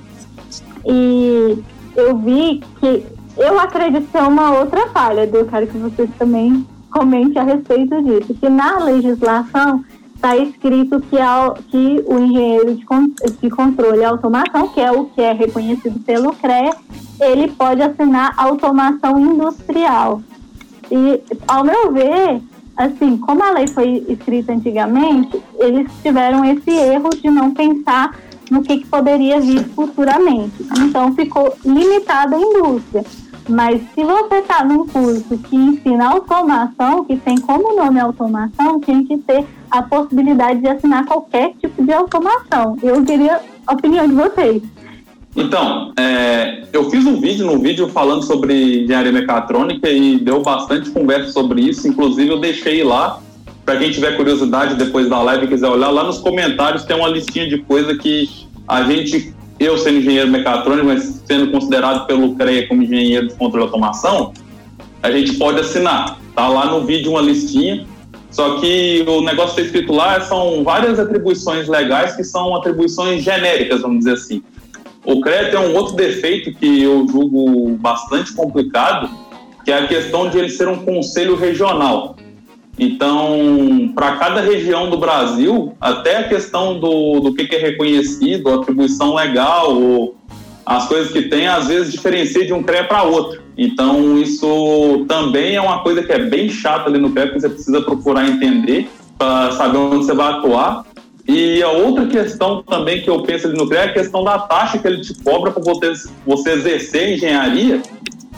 [0.85, 1.63] e
[1.97, 7.41] eu vi que eu acredito ser uma outra falha, eu quero que vocês também comentem
[7.41, 12.85] a respeito disso, que na legislação está escrito que, ao, que o engenheiro de,
[13.41, 16.75] de controle e automação, que é o que é reconhecido pelo CREA,
[17.21, 20.21] ele pode assinar automação industrial.
[20.91, 22.43] E, ao meu ver,
[22.81, 28.19] assim, como a lei foi escrita antigamente, eles tiveram esse erro de não pensar
[28.51, 30.67] no que, que poderia vir futuramente.
[30.79, 33.05] Então, ficou limitada a indústria.
[33.49, 39.05] Mas se você está num curso que ensina automação, que tem como nome automação, tem
[39.05, 42.77] que ter a possibilidade de assinar qualquer tipo de automação.
[42.83, 44.63] Eu queria a opinião de vocês.
[45.41, 50.91] Então, é, eu fiz um vídeo, num vídeo falando sobre engenharia mecatrônica e deu bastante
[50.91, 51.89] conversa sobre isso.
[51.89, 53.21] Inclusive, eu deixei lá
[53.65, 57.49] para quem tiver curiosidade depois da live quiser olhar, lá nos comentários tem uma listinha
[57.49, 58.29] de coisa que
[58.67, 63.67] a gente, eu sendo engenheiro mecatrônico, mas sendo considerado pelo CREA como engenheiro de controle
[63.67, 64.33] de automação,
[65.03, 66.19] a gente pode assinar.
[66.35, 67.87] Tá lá no vídeo uma listinha.
[68.31, 73.23] Só que o negócio que está escrito lá são várias atribuições legais que são atribuições
[73.23, 74.43] genéricas, vamos dizer assim.
[75.05, 79.09] O CREA tem um outro defeito que eu julgo bastante complicado,
[79.65, 82.17] que é a questão de ele ser um conselho regional.
[82.79, 88.49] Então, para cada região do Brasil, até a questão do, do que, que é reconhecido,
[88.49, 90.17] atribuição legal, ou
[90.65, 93.43] as coisas que tem, às vezes diferencia de um CREA para outro.
[93.57, 97.49] Então, isso também é uma coisa que é bem chata ali no CREA, que você
[97.49, 100.87] precisa procurar entender para saber onde você vai atuar.
[101.33, 104.39] E a outra questão também que eu penso ali no CREA é a questão da
[104.39, 107.81] taxa que ele te cobra para você, você exercer engenharia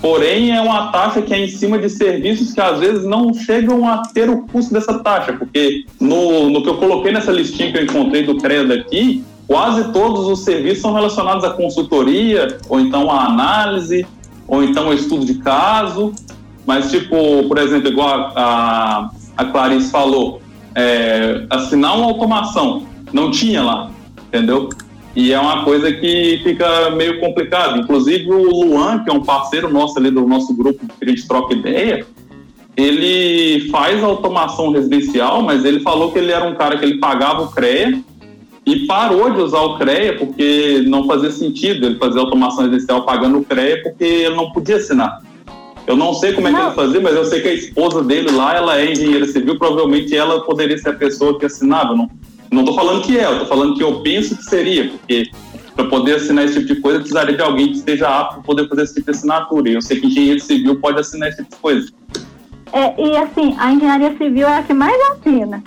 [0.03, 3.89] Porém, é uma taxa que é em cima de serviços que às vezes não chegam
[3.89, 7.79] a ter o custo dessa taxa, porque no, no que eu coloquei nessa listinha que
[7.79, 13.09] eu encontrei do CREA aqui, quase todos os serviços são relacionados à consultoria, ou então
[13.13, 14.05] à análise,
[14.49, 16.13] ou então ao estudo de caso.
[16.67, 20.42] Mas, tipo, por exemplo, igual a, a Clarice falou,
[20.75, 23.91] é, assinar uma automação, não tinha lá,
[24.29, 24.69] entendeu?
[25.15, 27.79] E é uma coisa que fica meio complicado.
[27.79, 31.29] Inclusive o Luan, que é um parceiro nosso ali do nosso grupo que a gente
[31.29, 32.07] troca ideia,
[32.77, 37.43] ele faz automação residencial, mas ele falou que ele era um cara que ele pagava
[37.43, 38.01] o CREA
[38.65, 43.39] e parou de usar o CREA porque não fazia sentido ele fazer automação residencial pagando
[43.39, 45.21] o CREA porque ele não podia assinar.
[45.87, 48.31] Eu não sei como é que ele fazia, mas eu sei que a esposa dele
[48.31, 51.95] lá, ela é engenheira civil, provavelmente ela poderia ser a pessoa que assinava.
[51.95, 52.09] Não,
[52.51, 55.31] não estou falando que é, eu estou falando que eu penso que seria, porque
[55.75, 58.43] para poder assinar esse tipo de coisa, eu precisaria de alguém que esteja apto para
[58.43, 59.71] poder fazer esse tipo de assinatura.
[59.71, 61.93] E eu sei que engenheiro civil pode assinar esse tipo de coisa.
[62.73, 65.63] É, e assim, a engenharia civil é a que mais assina.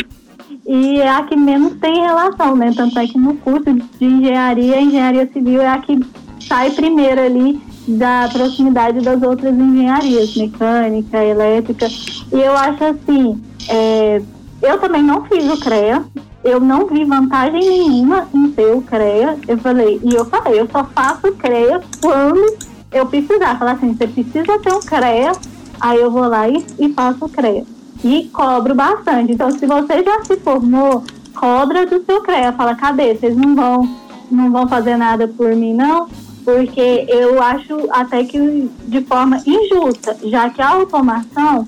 [0.67, 2.71] E é a que menos tem relação, né?
[2.75, 5.99] Tanto é que no curso de engenharia, a engenharia civil é a que
[6.39, 11.87] sai primeiro ali da proximidade das outras engenharias, mecânica, elétrica.
[12.31, 14.21] E eu acho assim, é,
[14.61, 16.03] eu também não fiz o CREA,
[16.43, 19.37] eu não vi vantagem nenhuma em ter o CREA.
[19.47, 22.57] Eu falei, e eu falei, eu só faço CREA quando
[22.91, 23.57] eu precisar.
[23.57, 25.31] Falar assim, você precisa ter um CREA,
[25.79, 27.63] aí eu vou lá e, e faço o CREA.
[28.03, 29.31] E cobro bastante.
[29.31, 31.03] Então, se você já se formou,
[31.35, 32.53] cobra do seu CREA.
[32.53, 33.15] Fala, cadê?
[33.15, 33.89] Vocês não vão,
[34.31, 36.07] não vão fazer nada por mim, não?
[36.45, 41.67] Porque eu acho até que de forma injusta, já que a automação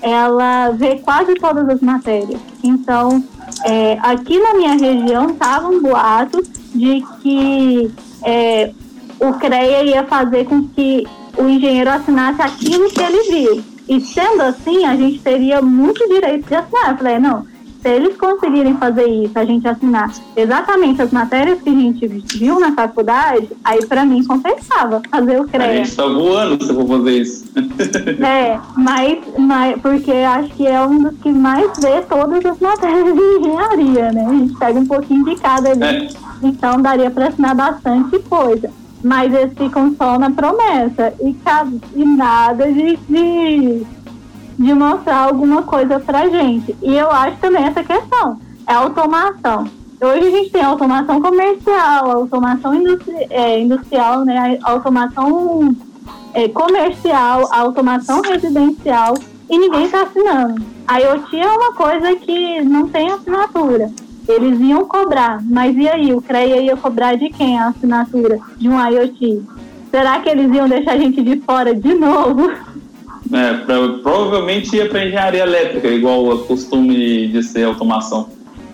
[0.00, 2.40] ela vê quase todas as matérias.
[2.62, 3.24] Então,
[3.64, 7.90] é, aqui na minha região estavam um boatos de que
[8.22, 8.72] é,
[9.18, 13.64] o CREA ia fazer com que o engenheiro assinasse aquilo que ele viu.
[13.88, 16.90] E sendo assim, a gente teria muito direito de assinar.
[16.90, 17.46] Eu falei, não,
[17.80, 22.58] se eles conseguirem fazer isso, a gente assinar exatamente as matérias que a gente viu
[22.58, 25.70] na faculdade, aí para mim compensava fazer o CREA.
[25.70, 27.44] A gente tá voando se eu for fazer isso.
[28.24, 33.14] é, mas, mas porque acho que é um dos que mais vê todas as matérias
[33.14, 34.26] de engenharia, né?
[34.26, 35.84] A gente pega um pouquinho de cada ali.
[35.84, 36.08] É.
[36.42, 38.70] Então daria para assinar bastante coisa.
[39.02, 41.36] Mas eles ficam só na promessa e,
[41.94, 43.86] e nada de, de
[44.58, 46.76] de mostrar alguma coisa pra gente.
[46.82, 49.68] E eu acho também essa questão, é automação.
[50.00, 54.58] Hoje a gente tem automação comercial, automação industri é, industrial, né?
[54.62, 55.74] automação
[56.34, 59.14] é, comercial, automação residencial
[59.50, 60.62] e ninguém está assinando.
[60.86, 63.90] A IoT é uma coisa que não tem assinatura.
[64.28, 66.12] Eles iam cobrar, mas e aí?
[66.12, 69.42] O CREA ia cobrar de quem a assinatura de um IoT?
[69.90, 72.50] Será que eles iam deixar a gente de fora de novo?
[73.32, 78.28] É, pra, provavelmente ia para engenharia elétrica, igual o costume de ser automação.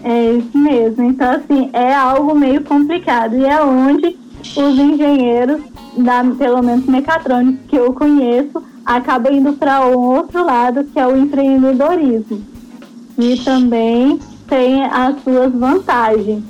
[0.05, 1.03] É isso mesmo.
[1.05, 3.37] Então, assim, é algo meio complicado.
[3.37, 4.17] E é onde
[4.57, 5.63] os engenheiros,
[5.97, 11.07] da, pelo menos mecatrônicos que eu conheço, acabam indo para o outro lado, que é
[11.07, 12.43] o empreendedorismo.
[13.19, 16.43] E também tem as suas vantagens.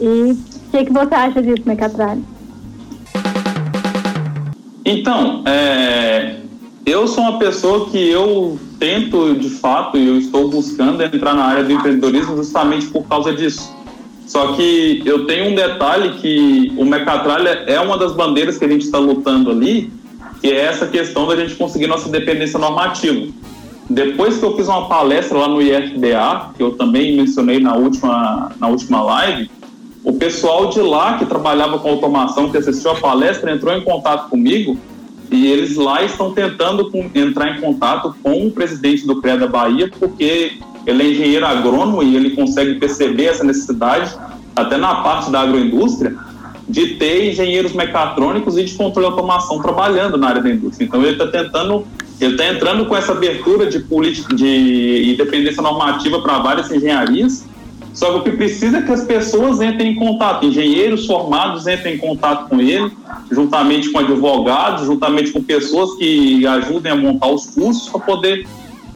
[0.00, 0.36] E o
[0.70, 2.24] que, que você acha disso, Mecatralho?
[4.84, 6.36] Então, é,
[6.86, 11.44] eu sou uma pessoa que eu tento, de fato, e eu estou buscando entrar na
[11.44, 13.74] área do empreendedorismo justamente por causa disso.
[14.26, 18.68] Só que eu tenho um detalhe que o Mecatralha é uma das bandeiras que a
[18.68, 19.90] gente está lutando ali,
[20.40, 23.28] que é essa questão da gente conseguir nossa dependência normativa.
[23.88, 28.52] Depois que eu fiz uma palestra lá no IFBA, que eu também mencionei na última,
[28.58, 29.50] na última live,
[30.02, 34.28] o pessoal de lá que trabalhava com automação, que assistiu a palestra, entrou em contato
[34.28, 34.78] comigo
[35.34, 39.46] e eles lá estão tentando com, entrar em contato com o presidente do CREA da
[39.46, 44.14] Bahia, porque ele é engenheiro agrônomo e ele consegue perceber essa necessidade,
[44.54, 46.16] até na parte da agroindústria,
[46.68, 50.86] de ter engenheiros mecatrônicos e de controle de automação trabalhando na área da indústria.
[50.86, 51.84] Então ele está tentando,
[52.20, 57.44] ele está entrando com essa abertura de política de independência normativa para várias engenharias.
[57.94, 61.94] Só que o que precisa é que as pessoas entrem em contato, engenheiros formados entrem
[61.94, 62.90] em contato com ele,
[63.30, 68.46] juntamente com advogados, juntamente com pessoas que ajudem a montar os cursos para poder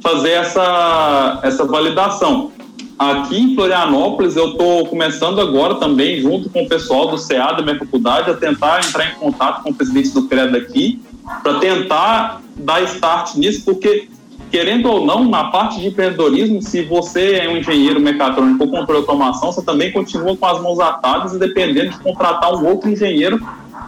[0.02, 2.50] fazer essa, essa validação.
[2.98, 7.62] Aqui em Florianópolis, eu estou começando agora também, junto com o pessoal do CA da
[7.62, 11.00] minha faculdade, a tentar entrar em contato com o presidente do CRED aqui,
[11.44, 14.08] para tentar dar start nisso, porque,
[14.50, 19.02] querendo ou não, na parte de empreendedorismo, se você é um engenheiro mecatrônico ou controle
[19.02, 22.90] de automação, você também continua com as mãos atadas e dependendo de contratar um outro
[22.90, 23.40] engenheiro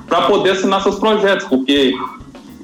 [0.07, 1.95] para poder assinar seus projetos, porque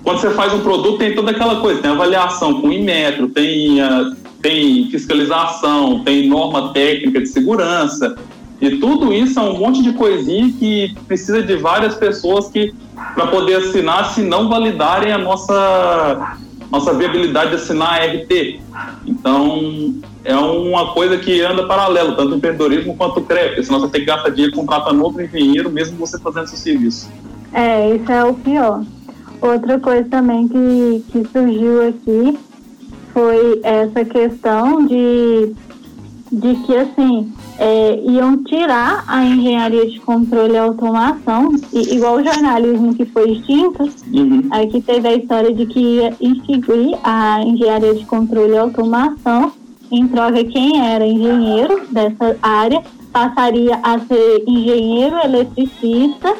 [0.03, 4.15] quando você faz um produto tem toda aquela coisa, tem avaliação com Inmetro, tem, uh,
[4.43, 8.17] tem fiscalização, tem norma técnica de segurança,
[8.61, 12.75] e tudo isso é um monte de coisinha que precisa de várias pessoas que
[13.15, 16.39] para poder assinar, se não validarem a nossa
[16.71, 18.61] nossa viabilidade de assinar a RT.
[19.07, 23.89] Então, é uma coisa que anda paralelo, tanto o empreendedorismo quanto o CREP, senão você
[23.93, 27.09] tem que gastar dinheiro contratando outro engenheiro, mesmo você fazendo seu serviço.
[27.53, 28.85] É, isso é o pior.
[29.41, 32.39] Outra coisa também que, que surgiu aqui
[33.13, 35.55] foi essa questão de,
[36.31, 42.25] de que, assim, é, iam tirar a engenharia de controle e automação, e, igual o
[42.25, 44.49] jornalismo que foi extinto, uhum.
[44.51, 49.53] aqui teve a história de que ia instituir a engenharia de controle e automação,
[49.91, 56.35] em troca quem era engenheiro dessa área passaria a ser engenheiro eletricista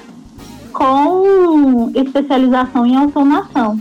[0.73, 3.81] com especialização em automação.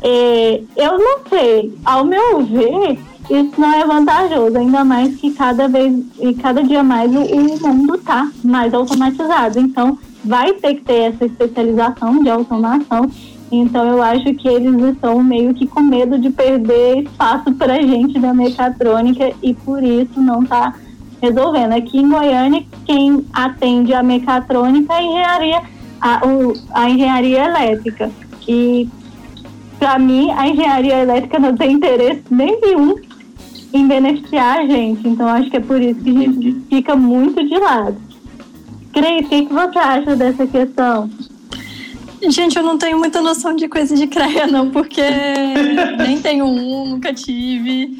[0.00, 2.98] É, eu não sei, ao meu ver,
[3.30, 7.74] isso não é vantajoso, ainda mais que cada vez e cada dia mais o, o
[7.74, 9.58] mundo está mais automatizado.
[9.58, 13.10] Então, vai ter que ter essa especialização de automação.
[13.50, 18.18] Então, eu acho que eles estão meio que com medo de perder espaço para gente
[18.18, 20.74] da mecatrônica e por isso não está
[21.22, 21.72] resolvendo.
[21.72, 25.62] Aqui em Goiânia, quem atende a mecatrônica é a engenharia,
[26.00, 28.10] a, o, a engenharia elétrica.
[28.46, 28.88] E
[29.78, 32.96] para mim, a engenharia elétrica não tem interesse nenhum
[33.74, 35.06] em beneficiar a gente.
[35.06, 38.00] Então, acho que é por isso que a gente fica muito de lado.
[38.92, 41.10] Cris, o que, que você acha dessa questão?
[42.28, 45.02] Gente, eu não tenho muita noção de coisa de CREA, não, porque
[45.98, 47.98] nem tenho um, nunca tive.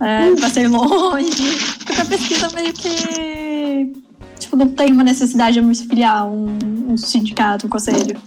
[0.00, 1.56] É, passei longe.
[1.84, 3.92] Porque a pesquisa meio que.
[4.40, 6.58] Tipo, não tem uma necessidade de me filiar um,
[6.88, 8.20] um sindicato, um conselho.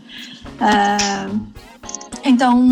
[0.62, 1.28] É,
[2.26, 2.72] então,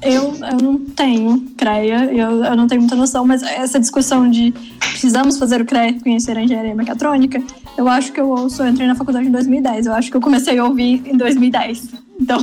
[0.00, 4.52] eu, eu não tenho CREA, eu, eu não tenho muita noção, mas essa discussão de
[4.78, 7.42] precisamos fazer o CREA conhecer a engenharia mecatrônica,
[7.76, 10.20] eu acho que eu ouço, eu entrei na faculdade em 2010, eu acho que eu
[10.20, 11.90] comecei a ouvir em 2010.
[12.18, 12.38] Então,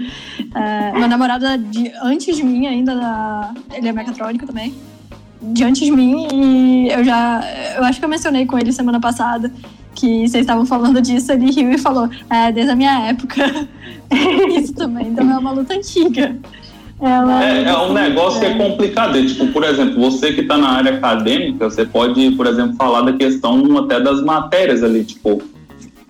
[0.54, 4.74] é, meu namorado de, antes de mim ainda, ele é mecatrônico também,
[5.42, 7.42] de antes de mim, e eu já,
[7.76, 9.52] eu acho que eu mencionei com ele semana passada,
[9.98, 13.68] que vocês estavam falando disso, ele riu e falou, é, desde a minha época.
[14.56, 16.36] Isso também, então é uma luta antiga.
[17.00, 19.24] Ela É, é um negócio que é complicado.
[19.24, 23.12] Tipo, por exemplo, você que está na área acadêmica, você pode, por exemplo, falar da
[23.12, 25.04] questão até das matérias ali.
[25.04, 25.40] Tipo,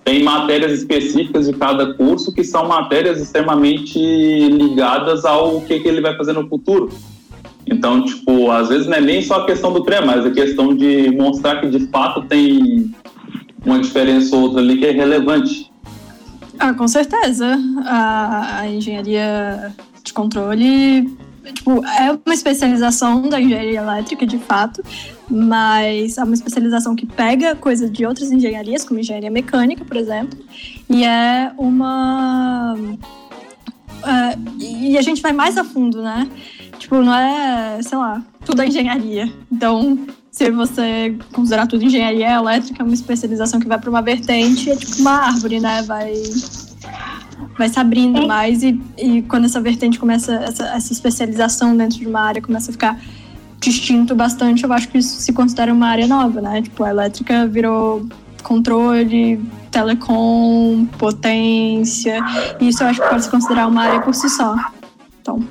[0.03, 6.01] tem matérias específicas de cada curso que são matérias extremamente ligadas ao que, que ele
[6.01, 6.89] vai fazer no futuro.
[7.67, 10.75] Então, tipo, às vezes não é nem só a questão do pré, mas a questão
[10.75, 12.91] de mostrar que de fato tem
[13.65, 15.71] uma diferença ou outra ali que é relevante.
[16.57, 17.57] Ah, com certeza.
[17.85, 21.07] A, a engenharia de controle
[21.53, 24.83] tipo, é uma especialização da engenharia elétrica, de fato,
[25.29, 30.37] mas é uma especialização que pega coisas de outras engenharias, como engenharia mecânica, por exemplo,
[30.89, 32.75] e é uma.
[34.03, 36.27] é, e a gente vai mais a fundo, né?
[36.77, 39.31] Tipo, não é, sei lá, tudo é engenharia.
[39.51, 40.07] Então,
[40.39, 44.75] se você considerar tudo engenharia elétrica, é uma especialização que vai para uma vertente, é
[44.77, 45.81] tipo uma árvore, né?
[45.81, 46.13] Vai
[47.57, 52.07] vai se abrindo mais e, e quando essa vertente começa, essa, essa especialização dentro de
[52.07, 53.01] uma área começa a ficar
[53.59, 56.61] distinto bastante, eu acho que isso se considera uma área nova, né?
[56.61, 58.07] Tipo, a elétrica virou
[58.41, 62.17] controle, telecom, potência,
[62.61, 64.55] e isso eu acho que pode se considerar uma área por si só.
[65.21, 65.45] Então,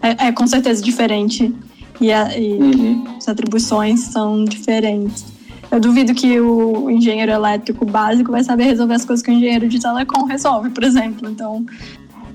[0.00, 1.54] é, é com certeza diferente
[2.00, 3.04] e, a- e Uhum.
[3.16, 5.24] as atribuições são diferentes.
[5.70, 9.68] Eu duvido que o engenheiro elétrico básico vai saber resolver as coisas que o engenheiro
[9.68, 11.28] de telecom resolve, por exemplo.
[11.28, 11.64] Então,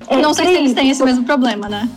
[0.07, 1.87] É, não sei se eles têm esse mesmo problema, né?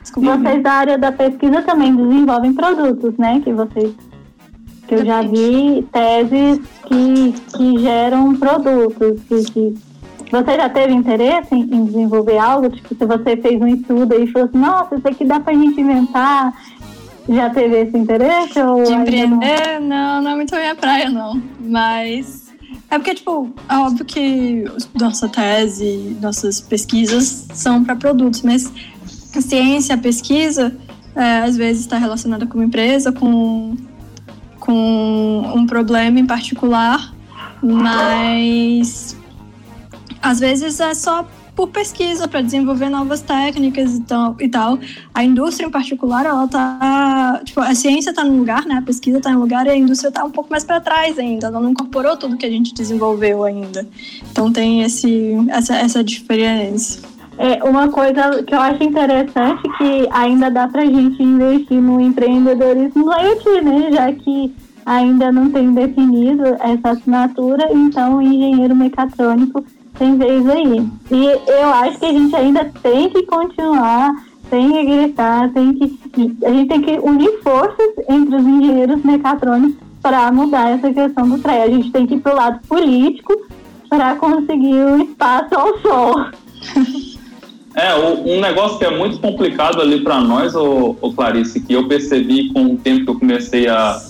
[0.00, 0.38] Desculpa.
[0.38, 3.40] Vocês da área da pesquisa também desenvolvem produtos, né?
[3.44, 3.92] Que vocês.
[4.88, 9.20] Que eu já vi teses que, que geram produtos.
[9.28, 9.74] Que, que...
[10.30, 12.70] Você já teve interesse em, em desenvolver algo?
[12.70, 15.80] Tipo, se você fez um estudo e falou assim, nossa, isso aqui dá pra gente
[15.80, 16.52] inventar.
[17.28, 18.58] Já teve esse interesse?
[18.60, 19.00] Ou De ainda não?
[19.36, 21.40] empreender, não, não é muito a minha praia, não.
[21.60, 22.50] Mas
[22.90, 28.72] é porque, tipo, é óbvio que os- nossa tese, nossas pesquisas são para produtos, mas
[29.36, 30.76] a ciência, a pesquisa,
[31.14, 33.76] é, às vezes está relacionada com uma empresa, com,
[34.58, 37.12] com um problema em particular,
[37.62, 39.16] mas
[40.22, 44.78] às vezes é só por pesquisa para desenvolver novas técnicas e tal, e tal.
[45.14, 48.76] A indústria em particular, ela tá, tipo, a ciência está num lugar, né?
[48.76, 51.48] A pesquisa está em lugar e a indústria está um pouco mais para trás ainda.
[51.48, 53.86] Ela não incorporou tudo que a gente desenvolveu ainda.
[54.30, 57.02] Então tem esse essa, essa diferença.
[57.36, 63.04] É, uma coisa que eu acho interessante que ainda dá pra gente investir no empreendedorismo
[63.04, 63.92] no IoT, né?
[63.92, 64.54] Já que
[64.84, 69.64] ainda não tem definido essa assinatura, então engenheiro mecatrônico
[70.00, 70.88] tem vez aí.
[71.12, 74.10] E eu acho que a gente ainda tem que continuar,
[74.48, 75.98] tem que gritar, tem que.
[76.44, 81.38] A gente tem que unir forças entre os engenheiros mecatrônicos para mudar essa questão do
[81.38, 81.62] trem.
[81.62, 83.32] A gente tem que ir pro lado político
[83.90, 86.14] para conseguir o espaço ao sol.
[87.74, 91.72] É, o- um negócio que é muito complicado ali para nós, ô, ô Clarice, que
[91.74, 94.00] eu percebi com o tempo que eu comecei a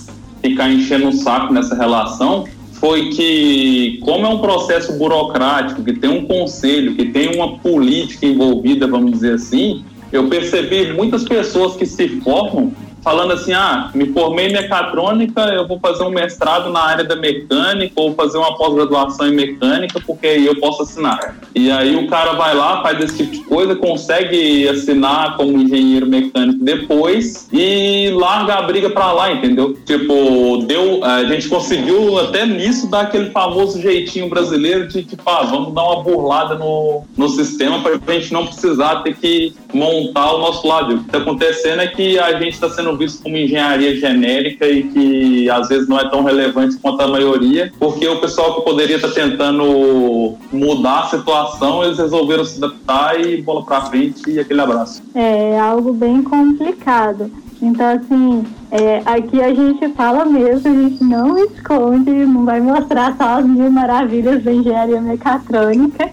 [0.41, 2.45] ficar enchendo o saco nessa relação,
[2.81, 8.25] foi que, como é um processo burocrático, que tem um conselho, que tem uma política
[8.25, 12.73] envolvida, vamos dizer assim, eu percebi muitas pessoas que se formam
[13.03, 17.17] falando assim, ah, me formei em mecatrônica, eu vou fazer um mestrado na área da
[17.17, 21.37] mecânica ou fazer uma pós-graduação em mecânica, porque aí eu posso assinar.
[21.55, 26.07] E aí o cara vai lá, faz esse tipo de coisa, consegue assinar como engenheiro
[26.07, 29.75] mecânico depois e larga a briga pra lá, entendeu?
[29.85, 35.43] Tipo, deu, a gente conseguiu até nisso dar aquele famoso jeitinho brasileiro de tipo, ah,
[35.43, 40.39] vamos dar uma burlada no, no sistema pra gente não precisar ter que montar o
[40.39, 40.95] nosso lado.
[40.95, 44.85] O que está acontecendo é que a gente está sendo visto como engenharia genérica e
[44.85, 48.97] que às vezes não é tão relevante quanto a maioria, porque o pessoal que poderia
[48.97, 54.61] estar tentando mudar a situação, eles resolveram se adaptar e bola pra frente e aquele
[54.61, 55.03] abraço.
[55.55, 57.31] é algo bem complicado.
[57.63, 63.15] Então, assim, é, aqui a gente fala mesmo, a gente não esconde, não vai mostrar
[63.17, 66.11] só as mil maravilhas da engenharia mecatrônica.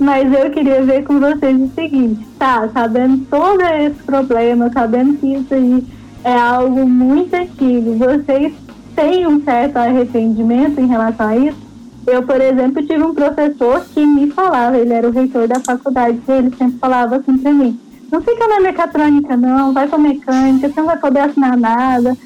[0.00, 5.34] Mas eu queria ver com vocês o seguinte, tá, sabendo todo esse problema, sabendo que
[5.34, 5.84] isso aí
[6.24, 8.52] é algo muito antigo, vocês
[8.94, 11.58] têm um certo arrependimento em relação a isso?
[12.06, 16.20] Eu, por exemplo, tive um professor que me falava, ele era o reitor da faculdade,
[16.28, 17.78] ele sempre falava assim pra mim,
[18.10, 22.16] não fica na mecatrônica não, vai pra mecânica, você não vai poder assinar nada.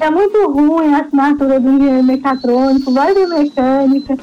[0.00, 4.16] É muito ruim a assinatura do engenheiro mecatrônico, vai pra mecânica.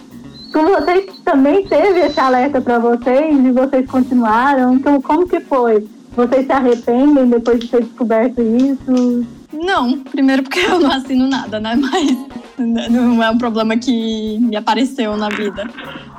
[0.55, 4.75] Com vocês também teve esse alerta para vocês e vocês continuaram?
[4.75, 5.85] Então, como que foi?
[6.15, 9.25] Vocês se arrependem depois de ter descoberto isso?
[9.51, 11.75] Não, primeiro porque eu não assino nada, né?
[11.75, 15.69] Mas não é um problema que me apareceu na vida.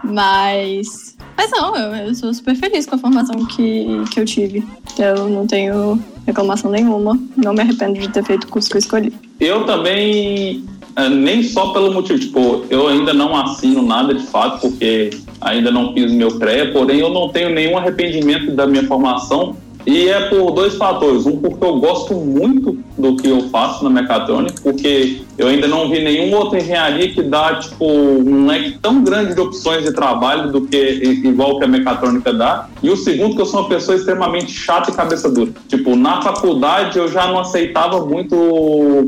[0.05, 4.69] Mas Mas não, eu, eu sou super feliz com a formação que, que eu tive.
[4.99, 7.19] Eu não tenho reclamação nenhuma.
[7.39, 9.15] Não me arrependo de ter feito o curso que eu escolhi.
[9.41, 10.63] Eu também,
[10.97, 15.71] é, nem só pelo motivo, tipo, eu ainda não assino nada de fato, porque ainda
[15.71, 20.29] não fiz meu pré, porém eu não tenho nenhum arrependimento da minha formação, e é
[20.29, 21.27] por dois fatores.
[21.27, 25.89] Um, porque eu gosto muito do que eu faço na mecatrônica, porque eu ainda não
[25.89, 30.51] vi nenhuma outra engenharia que dá, tipo, um leque tão grande de opções de trabalho
[30.51, 32.69] do que igual que a mecatrônica dá.
[32.83, 35.53] E o segundo, que eu sou uma pessoa extremamente chata e cabeça dura.
[35.69, 38.37] Tipo, na faculdade eu já não aceitava muito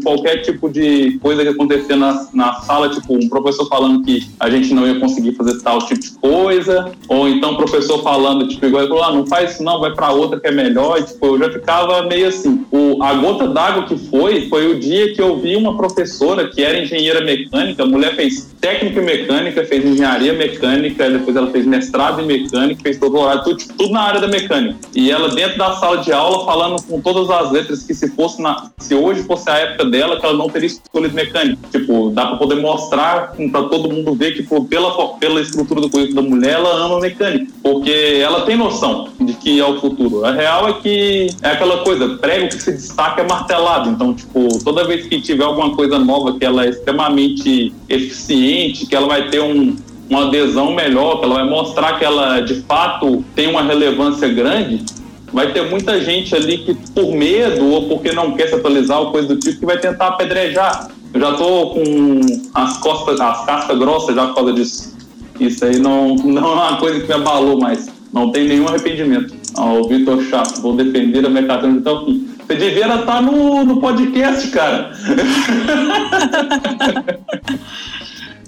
[0.02, 4.48] qualquer tipo de coisa que acontecia na, na sala, tipo, um professor falando que a
[4.48, 8.64] gente não ia conseguir fazer tal tipo de coisa, ou então o professor falando, tipo,
[8.64, 11.00] igual ele falou, ah, não faz isso não, vai para outra que é melhor melhor.
[11.00, 12.64] E, tipo, eu já ficava meio assim.
[12.70, 16.17] O, a gota d'água que foi, foi o dia que eu vi uma professora
[16.54, 21.66] que era engenheira mecânica, a mulher fez técnica mecânica, fez engenharia mecânica, depois ela fez
[21.66, 24.76] mestrado em mecânica, fez doutorado, tudo, tudo na área da mecânica.
[24.94, 28.40] E ela dentro da sala de aula falando com todas as letras que se fosse
[28.42, 31.58] na, se hoje fosse a época dela, que ela não teria escolhido mecânica.
[31.70, 35.90] Tipo, dá para poder mostrar para todo mundo ver que por, pela, pela estrutura do
[35.90, 40.24] currículo da mulher, ela ama mecânica, porque ela tem noção de que é o futuro.
[40.24, 43.90] A real é que é aquela coisa, prego que se destaca é martelado.
[43.90, 48.96] Então, tipo, toda vez que tiver alguma coisa nova que ela é extremamente eficiente que
[48.96, 49.76] ela vai ter um,
[50.08, 54.82] uma adesão melhor, que ela vai mostrar que ela de fato tem uma relevância grande,
[55.30, 59.12] vai ter muita gente ali que por medo ou porque não quer se atualizar ou
[59.12, 60.88] coisa do tipo que vai tentar apedrejar.
[61.12, 62.20] Eu já tô com
[62.54, 64.96] as costas, as cascas grossas já por causa disso.
[65.38, 67.86] Isso aí não, não é uma coisa que me abalou mais.
[68.12, 69.34] Não tem nenhum arrependimento.
[69.56, 72.27] Ah, o Vitor Chato, vou defender a Mecatrônica até o fim.
[72.48, 74.90] Você devia estar no, no podcast, cara.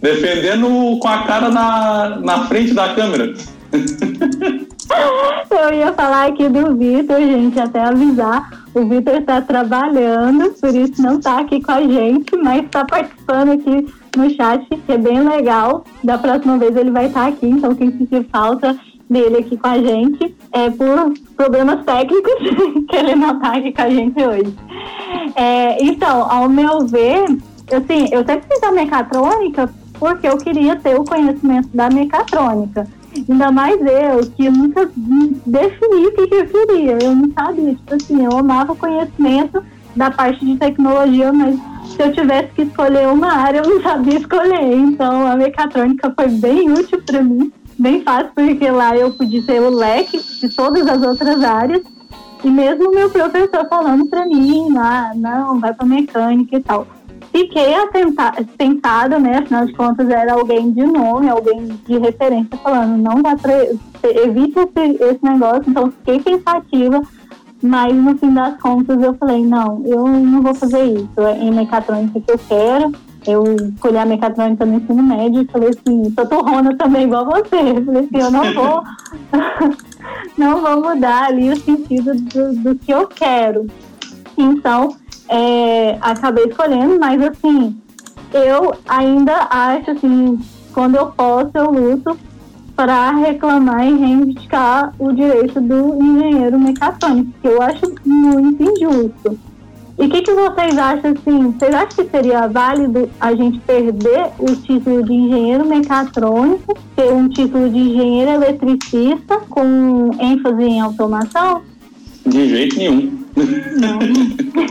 [0.00, 3.34] defendendo com a cara na, na frente da câmera.
[5.50, 8.64] Eu ia falar aqui do Vitor, gente, até avisar.
[8.74, 13.52] O Vitor está trabalhando, por isso não está aqui com a gente, mas está participando
[13.52, 13.86] aqui
[14.16, 15.84] no chat, que é bem legal.
[16.02, 18.74] Da próxima vez ele vai estar aqui, então quem sentir falta
[19.10, 22.32] dele aqui com a gente é por problemas técnicos
[22.88, 24.54] que ele não está aqui com a gente hoje.
[25.34, 27.24] É, então, ao meu ver,
[27.72, 32.86] assim, eu sempre fiz a mecatrônica porque eu queria ter o conhecimento da mecatrônica.
[33.28, 34.88] Ainda mais eu, que nunca
[35.44, 36.98] defini o que eu queria.
[37.02, 39.62] Eu não sabia, tipo assim, eu amava o conhecimento
[39.96, 41.58] da parte de tecnologia, mas
[41.90, 44.72] se eu tivesse que escolher uma área, eu não sabia escolher.
[44.72, 49.60] Então a mecatrônica foi bem útil para mim, bem fácil, porque lá eu podia ter
[49.60, 51.82] o leque de todas as outras áreas.
[52.42, 56.86] E mesmo meu professor falando para mim, ah, não, vai para mecânica e tal
[57.32, 57.74] fiquei
[58.58, 59.38] tentada, né?
[59.38, 63.52] Afinal de contas, era alguém de nome, alguém de referência, falando, não dá pra.
[64.02, 65.64] Evite esse, esse negócio.
[65.66, 67.02] Então, fiquei pensativa,
[67.62, 71.20] mas no fim das contas, eu falei, não, eu não vou fazer isso.
[71.20, 72.92] É em mecatrônica que eu quero.
[73.26, 73.44] Eu
[73.74, 77.56] escolhi a mecatrônica no ensino médio e falei assim, tô torrona também, igual você.
[77.56, 78.82] Eu falei assim, eu não vou.
[80.38, 83.66] não vou mudar ali o sentido do, do que eu quero.
[84.36, 84.96] Então,
[85.28, 87.80] é, acabei escolhendo, mas assim,
[88.32, 90.38] eu ainda acho assim,
[90.72, 92.18] quando eu posso, eu luto
[92.74, 99.38] para reclamar e reivindicar o direito do engenheiro mecatrônico, que eu acho muito injusto.
[100.00, 101.52] E o que, que vocês acham assim?
[101.52, 107.28] Vocês acham que seria válido a gente perder o título de engenheiro mecatrônico, ter um
[107.28, 111.62] título de engenheiro eletricista com ênfase em automação?
[112.24, 113.18] De jeito nenhum.
[113.76, 113.98] Não.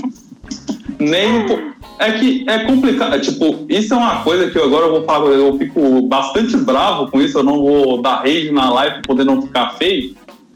[0.97, 1.63] Nem um pouco.
[1.99, 3.13] É que é complicado.
[3.13, 6.57] É, tipo, isso é uma coisa que eu agora eu vou falar, eu fico bastante
[6.57, 10.15] bravo com isso, eu não vou dar rage na live para poder não ficar feio.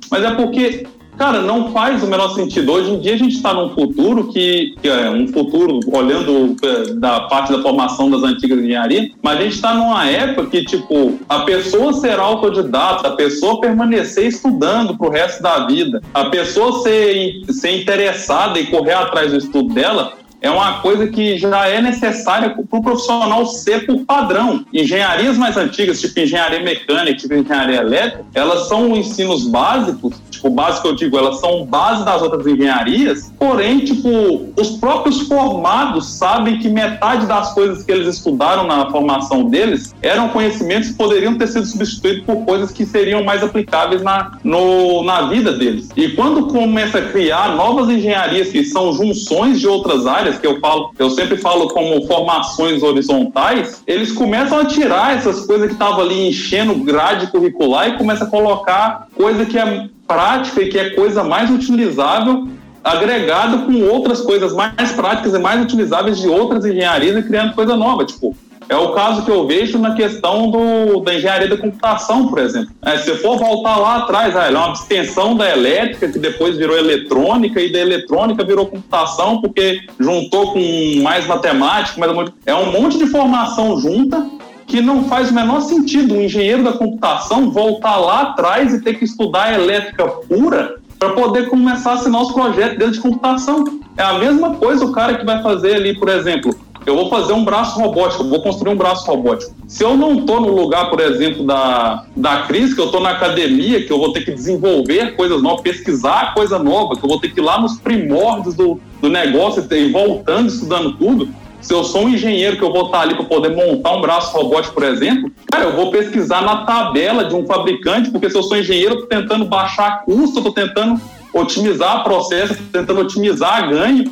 [0.10, 2.72] Mas é porque, cara, não faz o menor sentido.
[2.72, 6.94] Hoje em dia a gente está num futuro que, que, é um futuro olhando é,
[6.94, 11.20] da parte da formação das antigas engenharias, mas a gente está numa época que, tipo,
[11.28, 17.42] a pessoa ser autodidata, a pessoa permanecer estudando pro resto da vida, a pessoa ser,
[17.50, 20.14] ser interessada e correr atrás do estudo dela,
[20.44, 24.66] é uma coisa que já é necessária para o profissional ser por padrão.
[24.74, 30.90] Engenharias mais antigas, tipo engenharia mecânica, tipo engenharia elétrica, elas são ensinos básicos, tipo, básico
[30.90, 36.68] eu digo, elas são base das outras engenharias, porém, tipo, os próprios formados sabem que
[36.68, 41.66] metade das coisas que eles estudaram na formação deles eram conhecimentos que poderiam ter sido
[41.66, 45.90] substituídos por coisas que seriam mais aplicáveis na, no, na vida deles.
[45.96, 50.60] E quando começa a criar novas engenharias que são junções de outras áreas, que eu
[50.60, 56.02] falo, eu sempre falo como formações horizontais, eles começam a tirar essas coisas que estavam
[56.02, 60.90] ali enchendo grade curricular e começam a colocar coisa que é prática e que é
[60.92, 62.48] coisa mais utilizável
[62.84, 67.78] agregado com outras coisas mais práticas e mais utilizáveis de outras engenharias e criando coisa
[67.78, 68.04] nova.
[68.04, 68.36] Tipo,
[68.70, 72.70] é o caso que eu vejo na questão do, da engenharia da computação, por exemplo.
[72.82, 76.78] É, se for voltar lá atrás, ah, é uma extensão da elétrica, que depois virou
[76.78, 82.98] eletrônica, e da eletrônica virou computação, porque juntou com mais matemática, mais é um monte
[82.98, 84.26] de formação junta
[84.66, 88.96] que não faz o menor sentido um engenheiro da computação voltar lá atrás e ter
[88.96, 93.64] que estudar elétrica pura para poder começar a assinar os projetos dele de computação.
[93.98, 96.56] É a mesma coisa o cara que vai fazer ali, por exemplo,
[96.90, 99.54] eu vou fazer um braço robótico, vou construir um braço robótico.
[99.68, 103.12] Se eu não estou no lugar, por exemplo, da, da Cris, que eu estou na
[103.12, 107.20] academia, que eu vou ter que desenvolver coisas novas, pesquisar coisa nova, que eu vou
[107.20, 111.30] ter que ir lá nos primórdios do, do negócio e voltando, estudando tudo,
[111.64, 114.36] se eu sou um engenheiro que eu vou estar ali para poder montar um braço
[114.36, 118.44] robótico, por exemplo, cara, eu vou pesquisar na tabela de um fabricante, porque se eu
[118.44, 121.00] sou engenheiro, eu estou tentando baixar custo, eu estou tentando
[121.34, 124.04] otimizar processo, tentando otimizar ganho.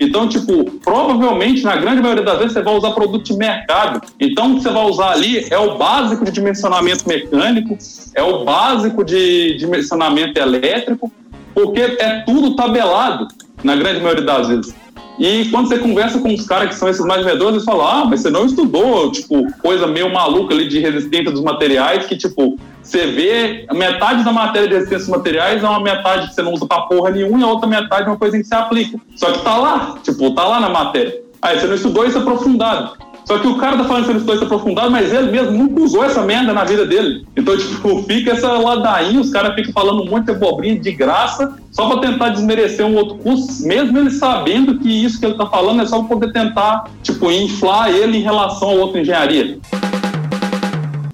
[0.00, 4.00] Então, tipo, provavelmente, na grande maioria das vezes, você vai usar produto de mercado.
[4.18, 7.76] Então, o que você vai usar ali é o básico de dimensionamento mecânico,
[8.14, 11.12] é o básico de dimensionamento elétrico,
[11.54, 13.28] porque é tudo tabelado,
[13.62, 14.74] na grande maioria das vezes.
[15.20, 18.06] E quando você conversa com os caras que são esses mais medrosos, eles falam, ah,
[18.06, 22.58] mas você não estudou, tipo, coisa meio maluca ali de resistência dos materiais, que, tipo,
[22.82, 26.54] você vê metade da matéria de resistência dos materiais é uma metade que você não
[26.54, 28.98] usa pra porra nenhuma e a outra metade é uma coisa que você aplica.
[29.14, 31.20] Só que tá lá, tipo, tá lá na matéria.
[31.42, 32.92] Aí você não estudou isso aprofundado.
[33.24, 36.22] Só que o cara tá falando estudou isso aprofundado, mas ele mesmo nunca usou essa
[36.22, 37.26] merda na vida dele.
[37.36, 40.30] Então, tipo, fica essa ladainha, os caras ficam falando um monte
[40.78, 45.26] de graça, só para tentar desmerecer um outro curso, mesmo ele sabendo que isso que
[45.26, 49.00] ele tá falando é só pra poder tentar, tipo, inflar ele em relação a outra
[49.00, 49.58] engenharia.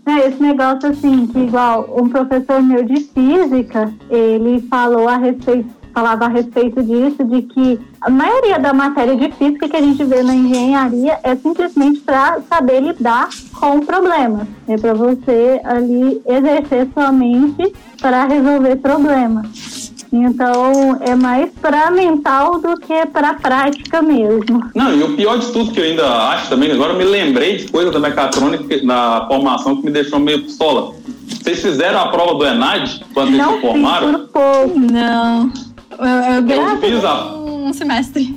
[0.07, 5.69] É, esse negócio assim, que igual um professor meu de física, ele falou a respeito
[5.97, 10.05] falava a respeito disso, de que a maioria da matéria de física que a gente
[10.05, 14.47] vê na engenharia é simplesmente para saber lidar com problemas.
[14.69, 19.95] É para você ali exercer sua mente para resolver problemas.
[20.13, 24.71] Então é mais para mental do que para prática mesmo.
[24.75, 27.57] Não, e o pior de tudo que eu ainda acho também, agora eu me lembrei
[27.57, 30.95] de coisa da mecatrônica na formação que me deixou meio pistola.
[31.27, 34.13] Vocês fizeram a prova do ENAD quando vocês se formaram?
[34.13, 34.79] Por pouco.
[34.79, 35.66] Não.
[35.99, 37.37] Eu, fiz a...
[37.37, 38.35] um semestre.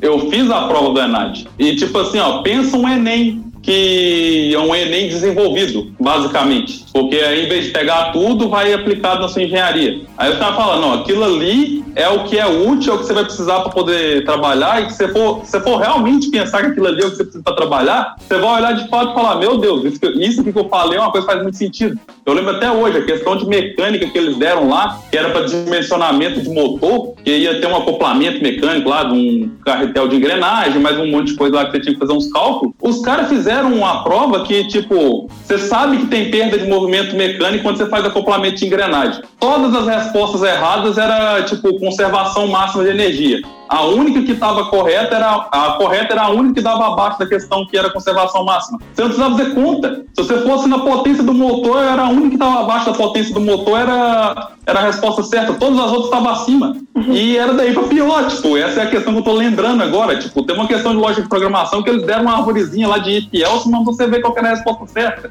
[0.00, 1.48] Eu fiz a prova do ENAD.
[1.58, 6.85] E tipo assim, ó, pensa um Enem que é um Enem desenvolvido, basicamente.
[6.96, 10.00] Porque aí, em vez de pegar tudo, vai aplicado na sua engenharia.
[10.16, 13.04] Aí eu estava falando, não, aquilo ali é o que é útil, é o que
[13.04, 16.86] você vai precisar para poder trabalhar, e se for, se for realmente pensar que aquilo
[16.86, 19.36] ali é o que você precisa para trabalhar, você vai olhar de fato e falar,
[19.36, 21.98] meu Deus, isso que, isso que eu falei é uma coisa que faz muito sentido.
[22.24, 25.46] Eu lembro até hoje, a questão de mecânica que eles deram lá, que era para
[25.46, 30.80] dimensionamento de motor, que ia ter um acoplamento mecânico lá de um carretel de engrenagem,
[30.80, 32.74] mais um monte de coisa lá que você tinha que fazer uns cálculos.
[32.80, 37.62] Os caras fizeram uma prova que, tipo, você sabe que tem perda de movimento mecânico
[37.62, 39.22] quando você faz acoplamento de engrenagem.
[39.38, 43.40] Todas as respostas erradas era, tipo, conservação máxima de energia.
[43.68, 47.26] A única que estava correta era a correta era a única que dava abaixo da
[47.26, 48.78] questão que era conservação máxima.
[48.94, 50.04] Você não precisava fazer conta.
[50.14, 53.34] Se você fosse na potência do motor, era a única que estava abaixo da potência
[53.34, 55.54] do motor, era, era a resposta certa.
[55.54, 56.76] Todas as outras estavam acima.
[57.08, 60.18] E era daí para pior, tipo, essa é a questão que eu tô lembrando agora.
[60.18, 63.18] Tipo, tem uma questão de lógica de programação que eles deram uma arvorezinha lá de
[63.18, 65.30] if else, mas você vê qual era a resposta certa.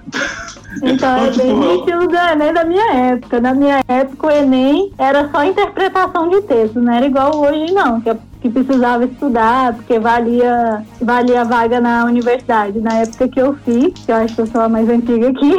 [0.78, 3.42] Então, então é tipo, bem estilo do Enem da minha época.
[3.42, 8.02] Na minha época, o Enem era só interpretação de texto, não era igual hoje, não.
[8.02, 8.10] Que,
[8.46, 12.80] que precisava estudar, porque valia, valia vaga na universidade.
[12.80, 15.52] Na época que eu fiz, que eu acho que eu sou a mais antiga aqui,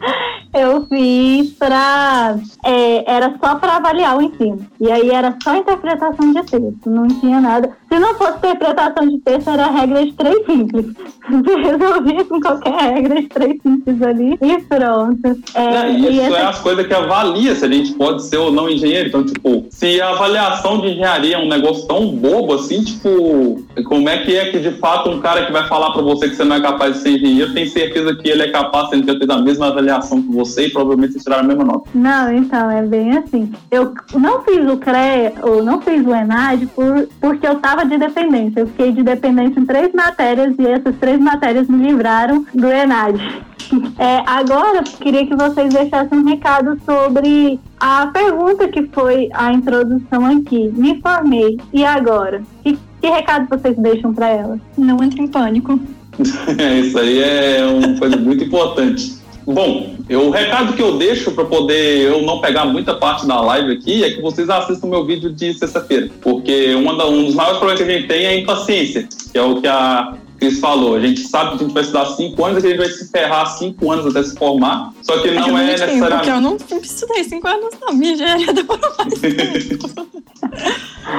[0.54, 4.66] eu fiz para é, era só para avaliar o ensino.
[4.80, 7.70] E aí era só interpretação de texto, não tinha nada.
[7.88, 10.86] Se não fosse interpretação de texto, era regra de três simples.
[11.30, 15.40] Você resolvia com qualquer regra de três simples ali e pronto.
[15.54, 16.36] É, isso essa...
[16.36, 19.08] é as coisas que avalia se a gente pode ser ou não engenheiro.
[19.08, 24.08] Então, tipo, se a avaliação de engenharia é um negócio tão bobo assim, tipo, como
[24.08, 26.44] é que é que de fato um cara que vai falar para você que você
[26.44, 29.38] não é capaz de ser engenheiro tem certeza que ele é capaz de ter a
[29.38, 31.90] mesma avaliação que você e provavelmente vocês tiraram a mesma nota?
[31.94, 33.52] Não, então, é bem assim.
[33.70, 37.98] Eu não fiz o CRE, ou não fiz o ENAD por, porque eu tava de
[37.98, 38.60] dependência.
[38.60, 43.18] Eu fiquei de dependência em três matérias e essas três matérias me livraram do ENAD.
[43.98, 50.26] É, agora, queria que vocês deixassem um recado sobre a pergunta que foi a introdução
[50.26, 50.70] aqui.
[50.74, 52.42] Me formei, e agora?
[52.62, 54.60] Que, que recado vocês deixam para ela?
[54.76, 55.80] Não entre em pânico.
[56.20, 59.18] Isso aí é uma coisa muito importante.
[59.46, 63.40] Bom, eu, o recado que eu deixo para poder eu não pegar muita parte da
[63.40, 67.34] live aqui é que vocês assistam meu vídeo de sexta-feira, porque uma da, um dos
[67.34, 70.60] maiores problemas que a gente tem é a impaciência, que é o que a Cris
[70.60, 70.94] falou.
[70.94, 72.88] A gente sabe que a gente vai estudar cinco anos e que a gente vai
[72.90, 76.14] se ferrar cinco anos até se formar, só que não é, é necessariamente.
[76.16, 79.90] Porque eu não estudei cinco anos, não, minha engenharia demorou mais tempo.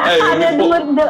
[0.06, 1.02] é, eu me...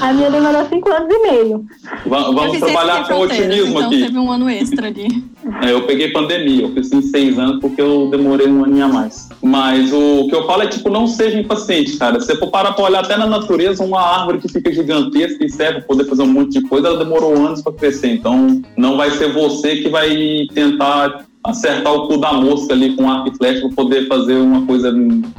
[0.00, 1.66] A minha demorou cinco anos e meio.
[2.06, 4.02] Vamos trabalhar com otimismo então aqui.
[4.02, 5.24] Teve um ano extra ali.
[5.62, 8.88] É, eu peguei pandemia, eu fiz em seis anos porque eu demorei um aninho a
[8.88, 9.28] mais.
[9.42, 12.18] Mas o que eu falo é, tipo, não seja impaciente, cara.
[12.20, 15.50] Se você for parar pra olhar até na natureza, uma árvore que fica gigantesca e
[15.50, 18.08] serve pra poder fazer um monte de coisa, ela demorou anos para crescer.
[18.08, 23.10] Então, não vai ser você que vai tentar acertar o cu da mosca ali com
[23.10, 24.92] arco e flecha para poder fazer uma coisa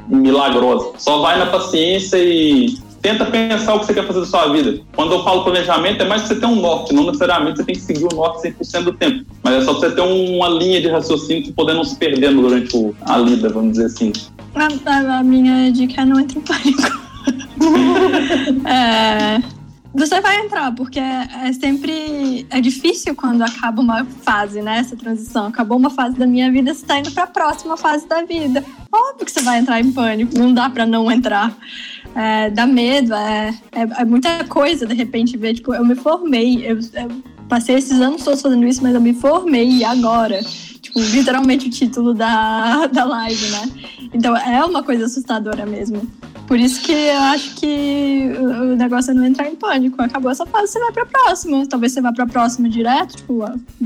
[0.07, 0.91] milagrosa.
[0.97, 4.81] Só vai na paciência e tenta pensar o que você quer fazer da sua vida.
[4.95, 7.75] Quando eu falo planejamento, é mais que você ter um norte, não necessariamente você tem
[7.75, 10.89] que seguir o norte 100% do tempo, mas é só você ter uma linha de
[10.89, 14.11] raciocínio que poder não se perdendo durante a lida, vamos dizer assim.
[14.55, 16.99] A, a minha dica é não entre em pânico.
[18.67, 19.41] é,
[19.93, 22.45] você vai entrar, porque é sempre.
[22.49, 24.79] É difícil quando acaba uma fase, né?
[24.79, 25.47] Essa transição.
[25.47, 28.63] Acabou uma fase da minha vida, você está indo para a próxima fase da vida.
[28.91, 31.55] Óbvio que você vai entrar em pânico, não dá para não entrar.
[32.15, 35.55] É, dá medo, é, é, é, muita coisa de repente ver.
[35.55, 39.13] Tipo, eu me formei, eu, eu passei esses anos todos fazendo isso, mas eu me
[39.13, 40.39] formei e agora?
[40.81, 43.71] Tipo, literalmente o título da, da live, né?
[44.13, 46.01] Então é uma coisa assustadora mesmo.
[46.49, 50.01] Por isso que eu acho que o negócio é não entrar em pânico.
[50.01, 51.63] Acabou essa fase, você vai pra próxima.
[51.67, 53.45] Talvez você vá pra próxima direto, tipo,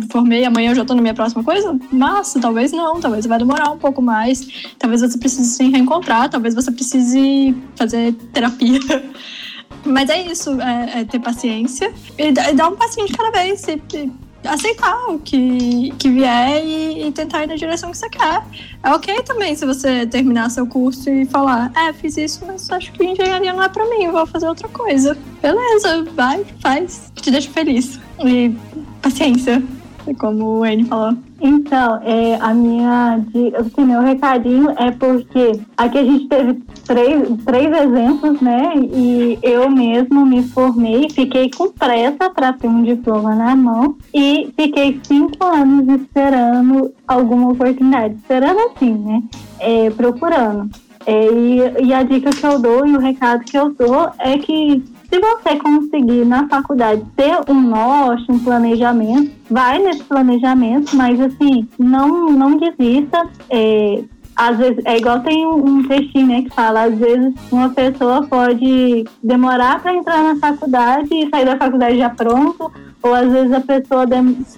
[0.10, 1.78] formei, amanhã eu já tô na minha próxima coisa.
[1.92, 4.48] Massa, talvez não, talvez vai demorar um pouco mais.
[4.80, 8.80] Talvez você precise se reencontrar, talvez você precise fazer terapia.
[9.84, 13.62] Mas é isso, é, é ter paciência e dar um passinho de cada vez.
[13.68, 14.10] E,
[14.46, 18.44] aceitar o que, que vier e, e, tentar ir na direção que você quer.
[18.84, 22.92] É ok também se você terminar seu curso e falar, é, fiz isso, mas acho
[22.92, 25.18] que engenharia não é pra mim, vou fazer outra coisa.
[25.42, 28.00] Beleza, vai, faz, te deixa feliz.
[28.24, 28.56] E
[29.02, 29.64] paciência,
[30.18, 31.18] como o N falou.
[31.42, 33.22] Então, é, a minha,
[33.58, 38.74] assim, meu recadinho é porque aqui a gente teve três, três exemplos, né?
[38.76, 44.52] E eu mesmo me formei, fiquei com pressa para ter um diploma na mão e
[44.56, 48.16] fiquei cinco anos esperando alguma oportunidade.
[48.16, 49.24] Esperando assim, né?
[49.60, 50.70] É, procurando.
[51.06, 54.38] É, e, e a dica que eu dou e o recado que eu dou é
[54.38, 61.20] que se você conseguir na faculdade ter um norte, um planejamento, vai nesse planejamento, mas
[61.20, 63.30] assim, não, não desista.
[63.50, 64.04] É,
[64.36, 69.06] às vezes, é igual tem um, textinho né, que fala, às vezes uma pessoa pode
[69.22, 72.72] demorar para entrar na faculdade e sair da faculdade já pronto,
[73.02, 74.06] ou às vezes a pessoa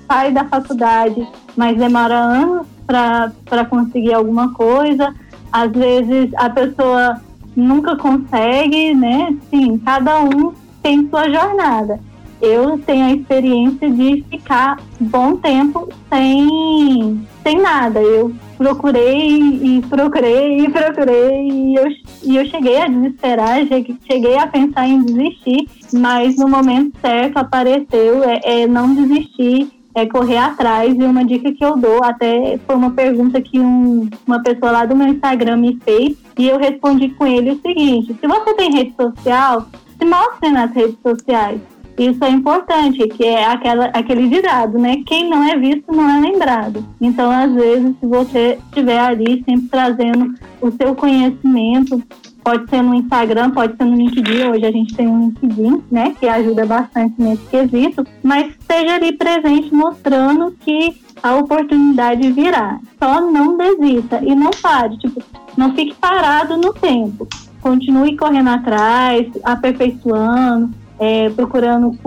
[0.08, 5.14] sai da faculdade, mas demora anos para conseguir alguma coisa.
[5.52, 7.22] Às vezes a pessoa
[7.56, 9.36] nunca consegue, né?
[9.50, 12.00] Sim, cada um tem sua jornada.
[12.42, 18.02] Eu tenho a experiência de ficar bom tempo sem, sem nada.
[18.02, 21.88] Eu procurei e procurei e procurei e eu,
[22.24, 28.24] e eu cheguei a desesperar, cheguei a pensar em desistir, mas no momento certo apareceu
[28.24, 30.94] é, é não desistir é correr atrás.
[30.94, 34.86] E uma dica que eu dou, até foi uma pergunta que um, uma pessoa lá
[34.86, 38.74] do meu Instagram me fez, e eu respondi com ele o seguinte: se você tem
[38.74, 41.62] rede social, se mostre nas redes sociais.
[41.98, 45.02] Isso é importante, que é aquela, aquele ditado, né?
[45.06, 46.86] Quem não é visto não é lembrado.
[47.00, 52.02] Então, às vezes, se você estiver ali sempre trazendo o seu conhecimento,
[52.46, 54.50] Pode ser no Instagram, pode ser no LinkedIn.
[54.50, 58.06] Hoje a gente tem um LinkedIn, né, que ajuda bastante nesse quesito.
[58.22, 62.80] Mas esteja ali presente mostrando que a oportunidade virá.
[63.00, 64.96] Só não desista e não pare.
[65.00, 65.24] Tipo,
[65.58, 67.28] não fique parado no tempo.
[67.62, 70.70] Continue correndo atrás, aperfeiçoando,
[71.00, 71.98] é, procurando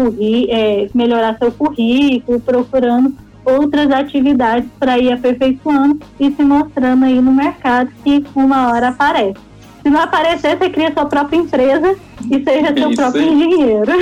[0.49, 3.15] é, melhorar seu currículo, procurando
[3.45, 9.39] outras atividades para ir aperfeiçoando e se mostrando aí no mercado que uma hora aparece.
[9.83, 11.97] Se não aparecer, você cria sua própria empresa
[12.31, 13.33] e seja seu Isso, próprio hein?
[13.33, 13.93] engenheiro.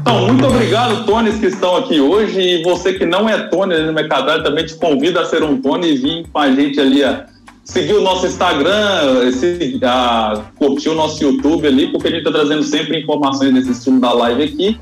[0.00, 2.38] Então, muito obrigado, Tônis, que estão aqui hoje.
[2.38, 5.92] E você que não é Tony no Mercadal, também te convido a ser um Tony
[5.92, 7.24] e vir com a gente ali a
[7.64, 12.30] seguir o nosso Instagram, esse, a, curtir o nosso YouTube ali, porque a gente está
[12.30, 14.78] trazendo sempre informações desse estilo da live aqui.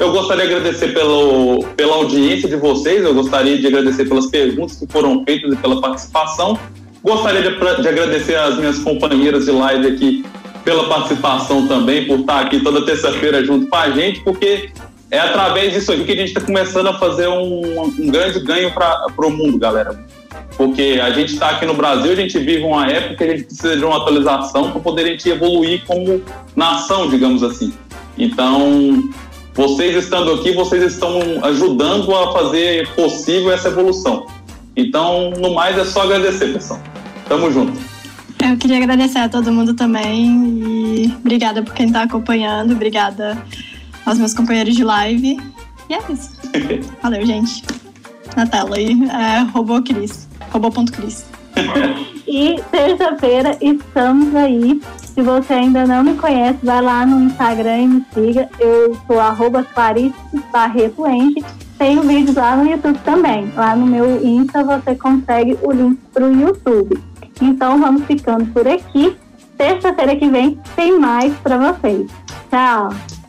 [0.00, 4.78] Eu gostaria de agradecer pelo, pela audiência de vocês, eu gostaria de agradecer pelas perguntas
[4.78, 6.58] que foram feitas e pela participação.
[7.04, 10.24] Gostaria de, de agradecer às minhas companheiras de live aqui
[10.64, 14.70] pela participação também, por estar aqui toda terça-feira junto com a gente, porque
[15.10, 18.72] é através disso aqui que a gente está começando a fazer um, um grande ganho
[18.72, 20.02] para o mundo, galera.
[20.56, 23.44] Porque a gente está aqui no Brasil, a gente vive uma época que a gente
[23.44, 26.22] precisa de uma atualização para poder a gente evoluir como
[26.54, 27.72] nação, digamos assim.
[28.18, 29.10] Então,
[29.54, 34.26] vocês estando aqui, vocês estão ajudando a fazer possível essa evolução.
[34.76, 36.80] Então, no mais, é só agradecer, pessoal.
[37.28, 37.78] Tamo junto.
[38.42, 43.40] Eu queria agradecer a todo mundo também e obrigada por quem está acompanhando, obrigada
[44.04, 45.38] aos meus companheiros de live.
[45.88, 46.32] E é isso.
[47.02, 47.62] Valeu, gente.
[48.36, 51.24] Na tela aí, é RoboCris, robô.cris.
[52.26, 54.80] e terça-feira estamos aí.
[54.96, 58.48] Se você ainda não me conhece, vai lá no Instagram e me siga.
[58.58, 60.14] Eu sou arroba Clarice
[60.52, 61.44] Barreto Ente.
[61.78, 63.52] Tenho vídeos lá no YouTube também.
[63.56, 66.98] Lá no meu Insta você consegue o link para o YouTube.
[67.40, 69.16] Então vamos ficando por aqui.
[69.58, 72.10] Terça-feira que vem tem mais para vocês.
[72.50, 73.21] Tchau!